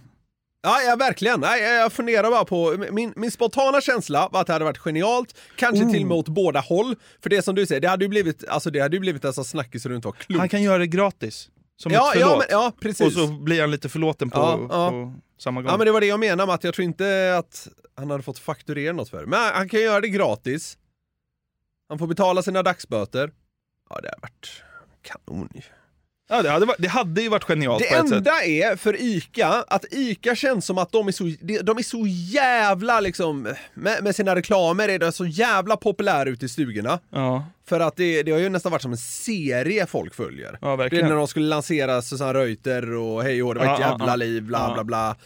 Ja, 0.68 0.82
ja 0.82 0.96
verkligen. 0.96 1.40
Nej, 1.40 1.62
jag- 1.62 1.92
funderar 1.92 2.30
bara 2.30 2.44
på, 2.44 2.86
min, 2.90 3.12
min 3.16 3.30
spontana 3.30 3.80
känsla 3.80 4.28
var 4.32 4.40
att 4.40 4.46
det 4.46 4.52
hade 4.52 4.64
varit 4.64 4.78
genialt, 4.78 5.34
kanske 5.56 5.84
Oh. 5.84 5.90
till 5.92 6.02
och 6.02 6.08
med 6.08 6.16
åt 6.16 6.28
båda 6.28 6.60
håll. 6.60 6.96
För 7.22 7.30
det 7.30 7.42
som 7.42 7.54
du 7.54 7.66
säger, 7.66 7.80
det 7.80 7.88
hade 7.88 8.04
ju 8.04 8.08
blivit, 8.08 8.48
alltså 8.48 8.70
det 8.70 8.80
hade 8.80 8.96
ju 8.96 9.00
blivit 9.00 9.24
sån 9.34 9.44
snackis 9.44 9.86
inte 9.94 10.08
var 10.08 10.12
klokt. 10.12 10.38
Han 10.40 10.48
kan 10.48 10.62
göra 10.62 10.78
det 10.78 10.86
gratis. 10.86 11.48
Som 11.76 11.92
ja, 11.92 12.12
ett 12.12 12.20
förlåt. 12.20 12.30
ja, 12.30 12.38
men, 12.38 12.46
ja, 12.50 12.72
precis. 12.80 13.06
Och 13.06 13.12
så 13.12 13.26
blir 13.26 13.60
han 13.60 13.70
lite 13.70 13.88
förlåten 13.88 14.30
på, 14.30 14.38
Ja, 14.38 14.66
ja. 14.70 14.90
på 14.90 15.14
samma 15.38 15.62
gång. 15.62 15.70
Ja 15.70 15.76
men 15.76 15.86
det 15.86 15.92
var 15.92 16.00
det 16.00 16.06
jag 16.06 16.20
menade 16.20 16.46
med 16.46 16.54
att 16.54 16.64
jag 16.64 16.74
tror 16.74 16.84
inte 16.84 17.36
att 17.38 17.68
han 17.96 18.10
hade 18.10 18.22
fått 18.22 18.38
fakturera 18.38 18.92
något 18.92 19.08
för 19.08 19.20
det. 19.20 19.26
Men 19.26 19.54
han 19.54 19.68
kan 19.68 19.80
göra 19.80 20.00
det 20.00 20.08
gratis. 20.08 20.78
Han 21.88 21.98
får 21.98 22.06
betala 22.06 22.42
sina 22.42 22.62
dagsböter. 22.62 23.32
Ja 23.90 24.00
det 24.00 24.08
hade 24.08 24.20
varit 24.22 24.62
kanon 25.02 25.48
ju. 25.54 25.60
Ja, 26.30 26.42
det, 26.42 26.50
hade 26.50 26.66
varit, 26.66 26.76
det 26.82 26.88
hade 26.88 27.22
ju 27.22 27.28
varit 27.28 27.44
genialt 27.44 27.82
Det 27.82 27.88
på 27.88 27.94
ett 28.02 28.08
sätt. 28.08 28.16
enda 28.18 28.42
är 28.44 28.76
för 28.76 28.96
ICA, 29.02 29.64
att 29.68 29.84
ICA 29.90 30.34
känns 30.34 30.66
som 30.66 30.78
att 30.78 30.92
de 30.92 31.08
är 31.08 31.12
så, 31.12 31.24
de- 31.62 31.78
är 31.78 31.82
så 31.82 32.06
jävla 32.06 33.00
liksom, 33.00 33.54
med, 33.74 34.02
med 34.04 34.16
sina 34.16 34.34
reklamer 34.36 34.88
är 34.88 34.98
de 34.98 35.12
så 35.12 35.26
jävla 35.26 35.76
populära 35.76 36.28
ute 36.28 36.46
i 36.46 36.48
stugorna. 36.48 36.98
Ja, 37.10 37.44
För 37.68 37.80
att 37.80 37.96
det, 37.96 38.22
det 38.22 38.30
har 38.32 38.38
ju 38.38 38.48
nästan 38.48 38.72
varit 38.72 38.82
som 38.82 38.92
en 38.92 38.98
serie 38.98 39.86
folk 39.86 40.14
följer. 40.14 40.58
ja 40.60 40.66
Det 40.68 40.72
är 40.72 40.76
verkligen. 40.76 41.08
när 41.08 41.14
de 41.16 41.28
skulle 41.28 41.46
lansera 41.46 42.02
Susanne 42.02 42.34
Reuter 42.38 42.92
och 42.94 43.22
hej 43.22 43.42
och 43.42 43.54
det 43.54 43.60
var 43.60 43.74
ett 43.74 43.80
Ja, 43.80 43.88
jävla 43.90 44.06
ja. 44.06 44.16
liv, 44.16 44.42
bla 44.42 44.74
bla 44.74 44.84
bla. 44.84 45.16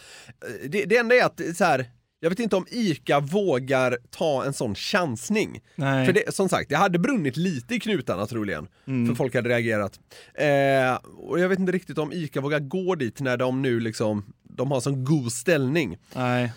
Det, 0.67 0.85
det 0.85 0.97
enda 0.97 1.15
är 1.15 1.23
att 1.25 1.41
så 1.57 1.63
här, 1.63 1.85
jag 2.23 2.29
vet 2.29 2.39
inte 2.39 2.55
om 2.55 2.65
ICA 2.69 3.19
vågar 3.19 3.97
ta 4.09 4.43
en 4.45 4.53
sån 4.53 4.75
chansning. 4.75 5.61
Nej. 5.75 6.05
För 6.05 6.13
det, 6.13 6.35
som 6.35 6.49
sagt, 6.49 6.69
det 6.69 6.75
hade 6.75 6.99
brunnit 6.99 7.37
lite 7.37 7.75
i 7.75 7.79
knutarna 7.79 8.25
troligen. 8.25 8.67
Mm. 8.87 9.07
För 9.07 9.15
folk 9.15 9.35
hade 9.35 9.49
reagerat. 9.49 9.99
Eh, 10.33 10.95
och 11.17 11.39
jag 11.39 11.49
vet 11.49 11.59
inte 11.59 11.71
riktigt 11.71 11.97
om 11.97 12.13
ICA 12.13 12.41
vågar 12.41 12.59
gå 12.59 12.95
dit 12.95 13.19
när 13.19 13.37
de 13.37 13.61
nu 13.61 13.79
liksom, 13.79 14.33
de 14.43 14.71
har 14.71 14.79
sån 14.81 15.03
god 15.05 15.31
ställning. 15.31 15.97
Nej. 16.15 16.53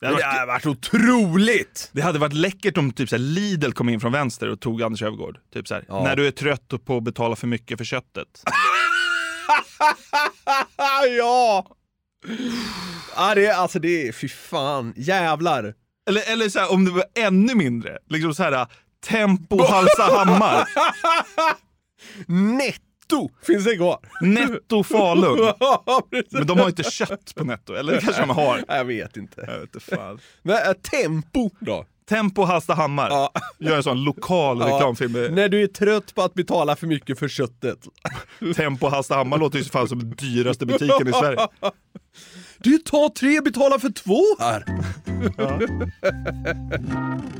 Det 0.00 0.06
hade, 0.06 0.18
det 0.18 0.24
varit, 0.24 0.38
hade 0.38 0.46
varit 0.46 0.66
otroligt! 0.66 1.90
det 1.92 2.02
hade 2.02 2.18
varit 2.18 2.32
läckert 2.32 2.78
om 2.78 2.92
typ 2.92 3.08
så 3.08 3.16
här, 3.16 3.22
Lidl 3.22 3.72
kom 3.72 3.88
in 3.88 4.00
från 4.00 4.12
vänster 4.12 4.48
och 4.48 4.60
tog 4.60 4.82
Anders 4.82 5.02
Öfvergård. 5.02 5.38
Typ 5.52 5.68
så 5.68 5.74
här, 5.74 5.84
Ja. 5.88 6.04
När 6.04 6.16
du 6.16 6.26
är 6.26 6.30
trött 6.30 6.84
på 6.84 6.96
att 6.96 7.02
betala 7.02 7.36
för 7.36 7.46
mycket 7.46 7.78
för 7.78 7.84
köttet. 7.84 8.44
ja! 11.18 11.66
Ja, 13.16 13.34
det 13.34 13.50
alltså 13.50 13.78
det 13.78 14.08
är, 14.08 14.12
fy 14.12 14.28
fan, 14.28 14.92
jävlar. 14.96 15.74
Eller, 16.08 16.32
eller 16.32 16.48
så 16.48 16.58
här, 16.58 16.72
om 16.72 16.84
det 16.84 16.90
var 16.90 17.04
ännu 17.14 17.54
mindre. 17.54 17.98
Liksom 18.08 18.34
så 18.34 18.42
här, 18.42 18.66
Tempo 19.08 19.62
Hallstahammar. 19.62 20.68
Netto 22.26 23.30
finns 23.42 23.64
det 23.64 23.76
kvar. 23.76 23.98
Netto 24.20 24.84
Falun. 24.84 25.52
Ja. 25.60 26.02
Men 26.30 26.46
de 26.46 26.58
har 26.58 26.68
inte 26.68 26.82
kött 26.82 27.34
på 27.34 27.44
Netto, 27.44 27.74
eller 27.74 27.92
det 27.92 28.00
kanske 28.00 28.22
de 28.22 28.30
har. 28.30 28.64
Jag 28.68 28.84
vet 28.84 29.16
inte. 29.16 29.44
Jag 29.46 29.60
vet 29.60 29.74
inte 29.74 29.80
fan. 29.96 30.20
Men 30.42 30.56
äh, 30.56 30.72
tempo 30.72 31.50
då? 31.60 31.86
Tempo 32.10 32.44
Hallstahammar. 32.44 33.10
Ja. 33.10 33.32
Gör 33.58 33.76
en 33.76 33.82
sån 33.82 34.04
lokal 34.04 34.62
reklamfilm. 34.62 35.12
med 35.12 35.32
När 35.32 35.48
du 35.48 35.62
är 35.62 35.66
trött 35.66 36.14
på 36.14 36.22
att 36.22 36.34
betala 36.34 36.76
för 36.76 36.86
mycket 36.86 37.18
för 37.18 37.28
köttet. 37.28 37.78
Tempo 38.56 38.88
Hallstahammar 38.88 39.38
låter 39.38 39.58
ju 39.58 39.64
fan 39.64 39.88
som 39.88 39.98
den 39.98 40.10
dyraste 40.10 40.66
butiken 40.66 41.08
i 41.08 41.12
Sverige. 41.12 41.38
Du 42.58 42.78
tar 42.78 43.08
tre, 43.08 43.40
betala 43.40 43.78
för 43.78 43.90
två 43.90 44.22
här. 44.38 44.64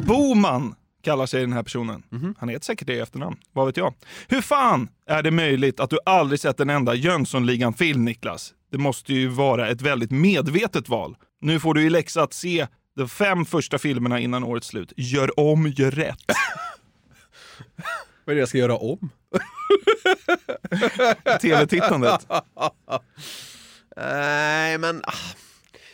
Boman 0.07 0.75
kallar 1.03 1.27
sig 1.27 1.41
den 1.41 1.53
här 1.53 1.63
personen. 1.63 2.03
Mhm. 2.11 2.35
Han 2.39 2.49
heter 2.49 2.65
säkert 2.65 2.87
det 2.87 2.95
i 2.95 3.01
efternamn. 3.01 3.37
Vad 3.53 3.67
vet 3.67 3.77
jag? 3.77 3.95
Hur 4.29 4.41
fan 4.41 4.89
är 5.07 5.23
det 5.23 5.31
möjligt 5.31 5.81
att 5.81 5.91
du 5.91 5.99
aldrig 6.07 6.41
sett 6.41 6.61
en 6.61 6.71
enda 6.71 6.95
Jönssonligan-film, 6.95 8.05
Niklas? 8.05 8.55
Det 8.73 8.79
måste 8.79 9.13
ju 9.15 9.29
vara 9.29 9.69
ett 9.69 9.83
väldigt 9.83 10.11
medvetet 10.11 10.89
val. 10.89 11.17
Nu 11.41 11.61
får 11.61 11.75
du 11.75 11.83
i 11.83 11.91
läxa 11.91 12.23
att 12.23 12.33
se 12.33 12.67
de 12.97 13.09
fem 13.09 13.45
första 13.45 13.79
filmerna 13.79 14.21
innan 14.21 14.45
årets 14.45 14.67
slut. 14.67 14.93
Gör 14.97 15.41
om, 15.41 15.69
gör 15.69 15.91
rätt. 15.91 16.25
Vad 18.25 18.33
är 18.33 18.35
det 18.35 18.41
jag 18.41 18.49
ska 18.49 18.59
göra 18.59 18.77
om? 18.77 19.11
TV-tittandet. 21.41 22.27
Nej, 23.97 24.79
men 24.79 25.03
ah, 25.05 25.13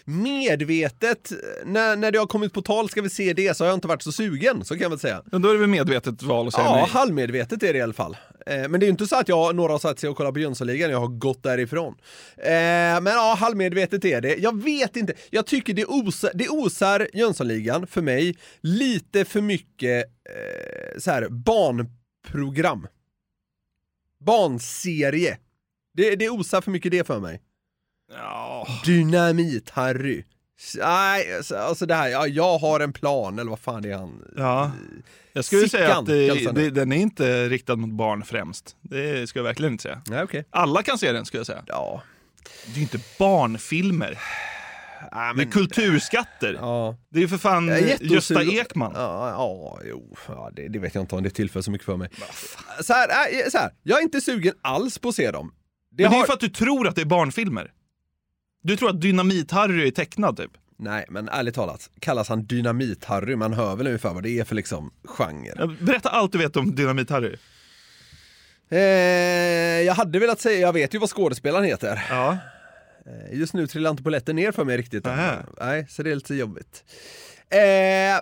medvetet, 0.09 1.33
när, 1.65 1.97
när 1.97 2.11
det 2.13 2.19
har 2.19 2.27
kommit 2.27 2.53
på 2.53 2.63
tal 2.63 2.89
ska 2.89 3.03
vi 3.03 3.11
se 3.11 3.33
det 3.33 3.57
så 3.57 3.65
har 3.65 3.69
jag 3.69 3.77
inte 3.77 3.89
varit 3.89 4.03
så 4.03 4.13
sugen, 4.13 4.65
så 4.65 4.75
kan 4.75 4.83
jag 4.83 4.91
väl 4.91 4.99
säga. 4.99 5.23
Men 5.25 5.43
då 5.43 5.49
är 5.49 5.53
det 5.53 5.61
väl 5.61 5.69
medvetet 5.69 6.23
val 6.23 6.47
att 6.49 6.55
säga 6.55 6.65
Ja, 6.65 6.75
nej. 6.75 6.87
halvmedvetet 6.91 7.63
är 7.63 7.73
det 7.73 7.79
i 7.79 7.83
alla 7.83 7.93
fall. 7.93 8.17
Eh, 8.47 8.69
men 8.69 8.73
det 8.73 8.85
är 8.85 8.87
ju 8.87 8.91
inte 8.91 9.07
så 9.07 9.17
att 9.17 9.29
jag, 9.29 9.57
några 9.57 9.73
har 9.73 9.79
satt 9.79 9.99
sig 9.99 10.11
och 10.11 10.17
kollat 10.17 10.35
på 10.35 10.41
Jönssonligan, 10.41 10.91
jag 10.91 11.01
har 11.01 11.09
gått 11.09 11.43
därifrån. 11.43 11.95
Eh, 12.37 12.47
men 13.01 13.07
ja, 13.07 13.37
halvmedvetet 13.41 14.05
är 14.05 14.21
det. 14.21 14.37
Jag 14.37 14.63
vet 14.63 14.97
inte, 14.97 15.15
jag 15.31 15.47
tycker 15.47 15.75
det 15.75 15.85
osar, 15.85 16.31
det 16.35 16.49
osar 16.49 17.09
Jönssonligan 17.13 17.87
för 17.87 18.03
mig 18.03 18.37
lite 18.61 19.25
för 19.25 19.41
mycket 19.41 20.05
eh, 20.05 20.99
så 20.99 21.11
här 21.11 21.29
barnprogram. 21.29 22.87
Barnserie. 24.21 25.39
Det, 25.95 26.17
det 26.17 26.31
osar 26.31 26.61
för 26.61 26.71
mycket 26.71 26.91
det 26.91 27.07
för 27.07 27.21
mig. 27.21 27.41
Ja. 28.13 28.67
Dynamit-Harry. 28.85 30.25
Nej, 30.79 31.37
alltså- 31.37 31.57
alltså 31.57 31.87
det 31.87 31.95
här, 31.95 32.09
ja, 32.09 32.27
jag 32.27 32.59
har 32.59 32.81
en 32.81 32.93
plan, 32.93 33.39
eller 33.39 33.51
vad 33.51 33.61
fan 33.61 33.85
är 33.85 33.95
han? 33.97 34.23
Ja. 34.37 34.71
Jag 35.33 35.45
skulle 35.45 35.69
säga 35.69 35.87
Sickan 35.89 35.99
att 35.99 36.07
det, 36.07 36.45
han 36.47 36.55
det, 36.55 36.71
den 36.71 36.93
är 36.93 36.97
inte 36.97 37.49
riktad 37.49 37.77
mot 37.77 37.91
barn 37.91 38.25
främst. 38.25 38.77
Det 38.83 39.29
ska 39.29 39.39
jag 39.39 39.45
verkligen 39.45 39.73
inte 39.73 39.83
säga. 39.83 40.03
Nej, 40.07 40.23
okej. 40.23 40.45
Alla 40.51 40.83
kan 40.83 40.99
se 40.99 41.13
den 41.13 41.25
skulle 41.27 41.39
jag 41.41 41.47
säga. 41.47 41.63
Ja. 41.67 42.03
Det 42.67 42.73
är 42.73 42.77
ju 42.77 42.83
inte 42.83 42.99
barnfilmer. 43.19 44.19
Ja, 45.11 45.33
Det 45.37 45.43
är 45.43 45.51
kulturskatter. 45.51 46.55
Ja. 46.61 46.97
Det 47.09 47.19
är 47.19 47.23
ju 47.23 47.29
för 47.29 47.39
fan 47.39 47.69
är 47.69 48.03
Gösta 48.13 48.43
Ekman. 48.43 48.93
Ja, 48.95 49.31
ja 49.31 49.81
jo, 49.85 50.17
ja, 50.29 50.51
det, 50.53 50.69
det 50.69 50.79
vet 50.79 50.95
jag 50.95 51.03
inte 51.03 51.15
om 51.17 51.23
det 51.23 51.31
tillför 51.31 51.61
så 51.63 51.71
mycket 51.71 51.85
för 51.85 51.97
mig. 51.97 52.09
Så 52.83 52.93
här, 52.93 53.09
äh, 53.09 53.49
så 53.51 53.59
här, 53.59 53.71
jag 53.83 53.99
är 53.99 54.03
inte 54.03 54.21
sugen 54.21 54.55
alls 54.63 54.99
på 54.99 55.09
att 55.09 55.15
se 55.15 55.31
dem. 55.31 55.53
Det 55.91 56.03
Men 56.03 56.11
det 56.11 56.15
är 56.15 56.19
har- 56.19 56.25
ju 56.25 56.27
för 56.27 56.33
att 56.33 56.41
du 56.41 56.49
tror 56.49 56.89
att 56.89 56.95
det 56.95 57.01
är 57.01 57.07
barnfilmer. 57.07 57.73
Du 58.63 58.77
tror 58.77 58.91
att 58.91 59.01
Dynamit-Harry 59.01 59.87
är 59.87 59.91
tecknad 59.91 60.37
typ. 60.37 60.51
Nej, 60.79 61.05
men 61.09 61.29
ärligt 61.29 61.55
talat, 61.55 61.91
kallas 62.01 62.29
han 62.29 62.43
Dynamit-Harry? 62.47 63.37
Man 63.37 63.53
hör 63.53 63.77
väl 63.77 63.87
ungefär 63.87 64.15
vad 64.15 64.23
det 64.23 64.31
är 64.39 64.45
för 64.45 64.55
liksom 64.55 64.91
genre. 65.05 65.77
Berätta 65.81 66.09
allt 66.09 66.33
du 66.33 66.39
vet 66.39 66.57
om 66.57 66.73
Dynamit-Harry. 66.75 67.37
Eh, 68.69 68.79
jag 69.87 69.95
hade 69.95 70.19
velat 70.19 70.41
säga, 70.41 70.59
jag 70.61 70.73
vet 70.73 70.95
ju 70.95 70.99
vad 70.99 71.11
skådespelaren 71.11 71.65
heter. 71.65 72.07
Ja. 72.11 72.39
Eh, 73.07 73.39
Just 73.39 73.55
nu 73.55 73.67
trillar 73.67 73.91
inte 73.91 74.03
polletten 74.03 74.37
ner 74.37 74.53
för 74.53 74.65
mig 74.65 74.77
riktigt. 74.77 75.05
Nähä. 75.05 75.47
Nej, 75.61 75.87
så 75.91 76.03
det 76.03 76.11
är 76.11 76.15
lite 76.15 76.35
jobbigt. 76.35 76.85
Eh, 77.49 78.21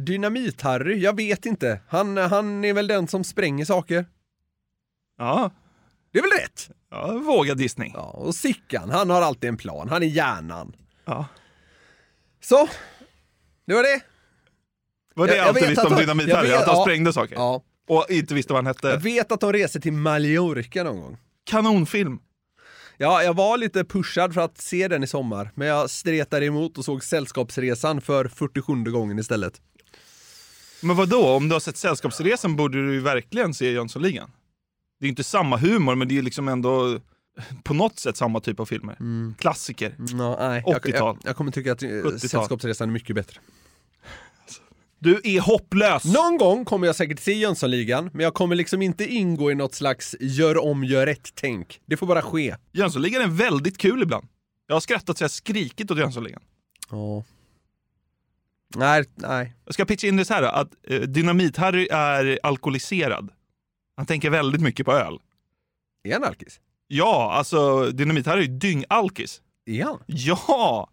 Dynamit-Harry, 0.00 0.94
jag 0.96 1.16
vet 1.16 1.46
inte. 1.46 1.80
Han, 1.88 2.16
han 2.16 2.64
är 2.64 2.72
väl 2.72 2.86
den 2.86 3.08
som 3.08 3.24
spränger 3.24 3.64
saker. 3.64 4.06
Ja. 5.18 5.50
Det 6.12 6.18
är 6.18 6.22
väl 6.22 6.30
rätt? 6.40 6.70
Ja, 6.94 7.12
vågad 7.12 7.60
gissning. 7.60 7.92
Ja, 7.94 8.00
och 8.02 8.34
Sickan, 8.34 8.90
han 8.90 9.10
har 9.10 9.22
alltid 9.22 9.48
en 9.48 9.56
plan. 9.56 9.88
Han 9.88 10.02
är 10.02 10.06
hjärnan. 10.06 10.76
Ja. 11.04 11.26
Så, 12.40 12.68
det 13.66 13.74
var 13.74 13.82
det. 13.82 14.00
Var 15.14 15.26
det 15.26 15.32
Jag- 15.36 15.40
jag 15.42 15.48
allt 15.48 15.54
du 15.56 15.60
vet 15.60 15.70
visste 15.70 15.86
om 15.86 15.92
Dynamit-Harry? 15.94 16.34
jag 16.34 16.42
vet- 16.42 16.60
Att 16.60 16.66
han 16.66 16.76
ja. 16.76 16.82
sprängde 16.84 17.12
saker? 17.12 17.34
Ja. 17.34 17.62
Och 17.88 18.06
inte 18.10 18.34
visste 18.34 18.52
vad 18.52 18.64
han 18.64 18.74
Jag 18.82 18.90
hette? 18.90 19.02
vet 19.04 19.32
att 19.32 19.40
de 19.40 19.52
reser 19.52 19.80
till 19.80 19.92
Mallorca 19.92 20.82
någon 20.84 21.00
gång. 21.00 21.16
Kanonfilm. 21.44 22.18
Ja, 22.96 23.22
jag 23.22 23.34
var 23.34 23.58
lite 23.58 23.84
pushad 23.84 24.34
för 24.34 24.40
att 24.40 24.58
se 24.60 24.88
den 24.88 25.02
i 25.04 25.06
sommar, 25.06 25.50
men 25.54 25.68
jag 25.68 25.90
stretade 25.90 26.46
emot 26.46 26.78
och 26.78 26.84
såg 26.84 27.04
Sällskapsresan 27.04 28.00
för 28.00 28.28
47 28.28 28.84
gången 28.84 29.18
istället. 29.18 29.60
Men 30.82 30.96
vad 30.96 31.08
då? 31.08 31.28
Om 31.28 31.48
du 31.48 31.54
har 31.54 31.60
sett 31.60 31.76
Sällskapsresan 31.76 32.56
borde 32.56 32.86
du 32.86 32.92
ju 32.94 33.00
verkligen 33.00 33.54
se 33.54 33.70
Jönssonligan. 33.70 34.30
Det 35.04 35.08
är 35.08 35.10
inte 35.10 35.24
samma 35.24 35.56
humor, 35.56 35.94
men 35.94 36.08
det 36.08 36.18
är 36.18 36.22
liksom 36.22 36.48
ändå 36.48 37.00
på 37.62 37.74
något 37.74 37.98
sätt 37.98 38.16
samma 38.16 38.40
typ 38.40 38.60
av 38.60 38.66
filmer. 38.66 38.96
Klassiker. 39.38 39.96
Ja, 39.98 40.36
nej, 40.48 40.62
jag, 40.66 40.84
80-tal. 40.86 41.16
jag, 41.22 41.28
jag 41.28 41.36
kommer 41.36 41.52
tycka 41.52 41.72
att 41.72 41.82
eh, 41.82 41.86
70-tal. 41.86 42.20
Sällskapsresan 42.20 42.88
är 42.88 42.92
mycket 42.92 43.16
bättre. 43.16 43.40
Du 44.98 45.20
är 45.24 45.40
hopplös! 45.40 46.04
Någon 46.04 46.38
gång 46.38 46.64
kommer 46.64 46.86
jag 46.86 46.96
säkert 46.96 47.20
se 47.20 47.32
Jönssonligan, 47.32 48.10
men 48.12 48.24
jag 48.24 48.34
kommer 48.34 48.56
liksom 48.56 48.82
inte 48.82 49.06
ingå 49.06 49.50
i 49.50 49.54
något 49.54 49.74
slags 49.74 50.16
gör 50.20 50.64
om, 50.64 50.84
gör 50.84 51.06
rätt-tänk. 51.06 51.80
Det 51.86 51.96
får 51.96 52.06
bara 52.06 52.22
ske. 52.22 52.56
Jönssonligan 52.72 53.22
är 53.22 53.28
väldigt 53.28 53.78
kul 53.78 54.02
ibland. 54.02 54.26
Jag 54.66 54.74
har 54.74 54.80
skrattat 54.80 55.18
så 55.18 55.24
jag 55.24 55.30
skrikit 55.30 55.90
åt 55.90 55.98
Jönssonligan. 55.98 56.42
Ja. 56.90 57.24
Nej, 58.76 59.04
nej. 59.14 59.54
Jag 59.64 59.74
ska 59.74 59.84
pitcha 59.84 60.06
in 60.06 60.16
det 60.16 60.24
så 60.24 60.34
här 60.34 60.42
då, 60.42 60.48
att 60.48 60.70
eh, 60.88 61.00
Dynamit-Harry 61.00 61.88
är 61.92 62.38
alkoholiserad. 62.42 63.30
Han 63.96 64.06
tänker 64.06 64.30
väldigt 64.30 64.60
mycket 64.60 64.86
på 64.86 64.92
öl. 64.92 65.18
Är 66.04 66.12
han 66.12 66.24
alkis? 66.24 66.60
Ja, 66.86 67.32
alltså 67.32 67.84
Dynamit-Harry 67.90 68.38
är 68.38 68.42
ju 68.42 68.58
dyng-alkis. 68.58 69.40
Är 69.66 69.84
han? 69.84 70.02
Ja! 70.06 70.90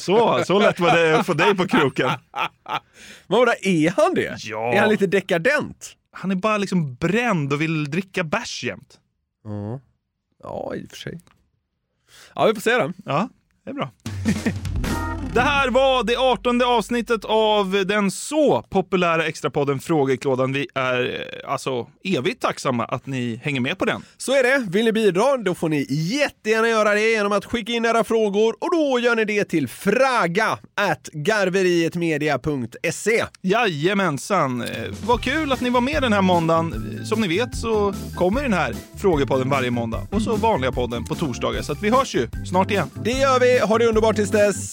Så, 0.00 0.44
så 0.44 0.58
lätt 0.58 0.80
var 0.80 0.96
det 0.96 1.18
att 1.18 1.26
få 1.26 1.34
dig 1.34 1.56
på 1.56 1.68
kroken. 1.68 2.08
Men 3.26 3.38
vadå, 3.38 3.52
är 3.62 3.90
han 3.90 4.14
det? 4.14 4.36
Ja. 4.44 4.72
Är 4.74 4.80
han 4.80 4.88
lite 4.88 5.06
dekadent? 5.06 5.96
Han 6.12 6.30
är 6.30 6.34
bara 6.34 6.58
liksom 6.58 6.94
bränd 6.94 7.52
och 7.52 7.60
vill 7.60 7.90
dricka 7.90 8.24
bärs 8.24 8.64
jämt. 8.64 9.00
Ja. 9.44 9.80
Ja, 10.42 10.74
i 10.74 10.84
och 10.84 10.90
för 10.90 10.96
sig. 10.96 11.20
Ja, 12.34 12.46
vi 12.46 12.54
får 12.54 12.60
se 12.60 12.74
då. 12.76 12.92
Ja, 13.04 13.28
det 13.64 13.70
är 13.70 13.74
bra. 13.74 13.90
Det 15.34 15.40
här 15.40 15.70
var 15.70 16.04
det 16.04 16.16
artonde 16.16 16.66
avsnittet 16.66 17.24
av 17.24 17.84
den 17.86 18.10
så 18.10 18.62
populära 18.70 19.26
extrapodden 19.26 19.80
Frågeklådan. 19.80 20.52
Vi 20.52 20.66
är 20.74 21.26
eh, 21.44 21.50
alltså 21.52 21.86
evigt 22.04 22.42
tacksamma 22.42 22.84
att 22.84 23.06
ni 23.06 23.40
hänger 23.44 23.60
med 23.60 23.78
på 23.78 23.84
den. 23.84 24.02
Så 24.16 24.32
är 24.32 24.42
det. 24.42 24.66
Vill 24.70 24.84
ni 24.84 24.92
bidra, 24.92 25.36
då 25.36 25.54
får 25.54 25.68
ni 25.68 25.86
jättegärna 25.90 26.68
göra 26.68 26.94
det 26.94 27.10
genom 27.10 27.32
att 27.32 27.44
skicka 27.44 27.72
in 27.72 27.84
era 27.84 28.04
frågor 28.04 28.54
och 28.60 28.68
då 28.72 28.98
gör 29.00 29.16
ni 29.16 29.24
det 29.24 29.44
till 29.44 29.68
fraga 29.68 30.58
at 30.76 31.08
garverietmedia.se. 31.12 33.24
Jajamensan! 33.42 34.62
Eh, 34.62 34.68
Vad 35.06 35.22
kul 35.22 35.52
att 35.52 35.60
ni 35.60 35.70
var 35.70 35.80
med 35.80 36.02
den 36.02 36.12
här 36.12 36.22
måndagen. 36.22 36.98
Som 37.04 37.20
ni 37.20 37.28
vet 37.28 37.56
så 37.56 37.94
kommer 38.14 38.42
den 38.42 38.52
här 38.52 38.74
Frågepodden 38.96 39.50
varje 39.50 39.70
måndag 39.70 40.06
och 40.10 40.22
så 40.22 40.36
vanliga 40.36 40.72
podden 40.72 41.04
på 41.04 41.14
torsdagar. 41.14 41.62
Så 41.62 41.72
att 41.72 41.82
vi 41.82 41.90
hörs 41.90 42.14
ju 42.14 42.28
snart 42.50 42.70
igen. 42.70 42.90
Det 43.04 43.10
gör 43.10 43.40
vi. 43.40 43.58
Ha 43.58 43.78
det 43.78 43.86
underbart 43.86 44.16
tills 44.16 44.30
dess. 44.30 44.72